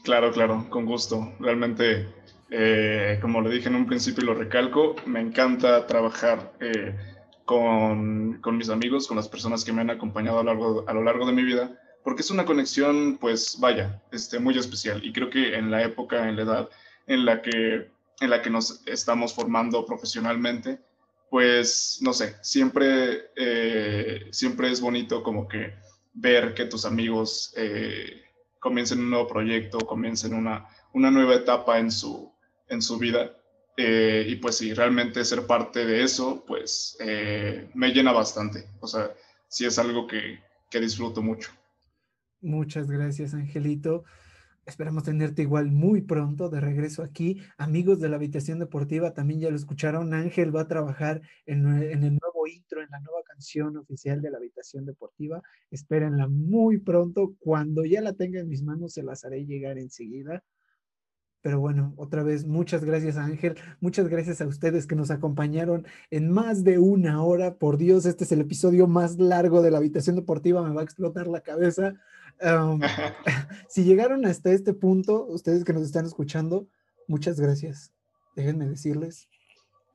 [0.02, 1.32] Claro, claro, con gusto.
[1.38, 2.08] Realmente,
[2.50, 6.96] eh, como le dije en un principio y lo recalco, me encanta trabajar eh,
[7.44, 11.04] con, con, mis amigos, con las personas que me han acompañado a largo, a lo
[11.04, 15.04] largo de mi vida porque es una conexión, pues vaya, este, muy especial.
[15.04, 16.68] Y creo que en la época, en la edad
[17.06, 17.90] en la que,
[18.20, 20.78] en la que nos estamos formando profesionalmente,
[21.28, 25.74] pues no sé, siempre, eh, siempre es bonito como que
[26.12, 28.24] ver que tus amigos eh,
[28.58, 32.32] comiencen un nuevo proyecto, comiencen una, una nueva etapa en su,
[32.68, 33.36] en su vida.
[33.76, 36.98] Eh, y pues sí, realmente ser parte de eso, pues
[37.74, 38.68] me llena bastante.
[38.80, 39.10] O sea,
[39.48, 41.50] sí es algo que, que disfruto mucho.
[42.42, 44.04] Muchas gracias, Angelito.
[44.64, 47.42] Esperamos tenerte igual muy pronto de regreso aquí.
[47.58, 50.14] Amigos de la habitación deportiva, también ya lo escucharon.
[50.14, 54.38] Ángel va a trabajar en, el nuevo intro, en la nueva canción oficial de la
[54.38, 55.42] habitación deportiva.
[55.70, 57.34] Espérenla muy pronto.
[57.40, 60.42] Cuando ya la tenga en mis manos, se las haré llegar enseguida.
[61.42, 66.30] Pero bueno, otra vez, muchas gracias Ángel, muchas gracias a ustedes que nos acompañaron en
[66.30, 67.54] más de una hora.
[67.54, 70.84] Por Dios, este es el episodio más largo de la habitación deportiva, me va a
[70.84, 71.94] explotar la cabeza.
[73.68, 76.68] si llegaron hasta este punto, ustedes que nos están escuchando,
[77.08, 77.92] muchas gracias.
[78.36, 79.28] Déjenme decirles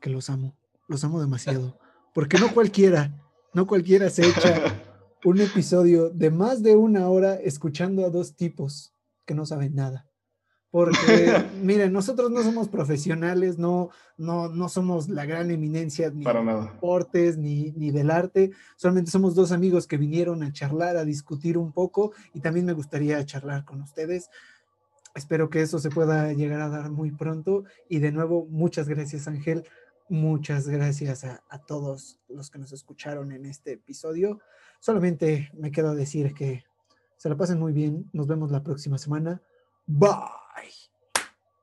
[0.01, 0.55] que los amo,
[0.87, 1.79] los amo demasiado,
[2.13, 3.15] porque no cualquiera,
[3.53, 4.81] no cualquiera se echa
[5.23, 8.93] un episodio de más de una hora escuchando a dos tipos
[9.25, 10.07] que no saben nada
[10.71, 16.43] porque miren, nosotros no somos profesionales, no, no, no somos la gran eminencia ni Para
[16.43, 21.05] de deportes ni, ni del arte, solamente somos dos amigos que vinieron a charlar, a
[21.05, 24.29] discutir un poco y también me gustaría charlar con ustedes.
[25.15, 29.29] Espero que eso se pueda llegar a dar muy pronto y de nuevo, muchas gracias
[29.29, 29.63] Ángel,
[30.09, 34.41] muchas gracias a, a todos los que nos escucharon en este episodio.
[34.81, 36.65] Solamente me queda decir que
[37.17, 39.41] se la pasen muy bien, nos vemos la próxima semana.
[39.87, 40.71] Bye.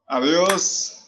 [0.07, 1.02] Adiós.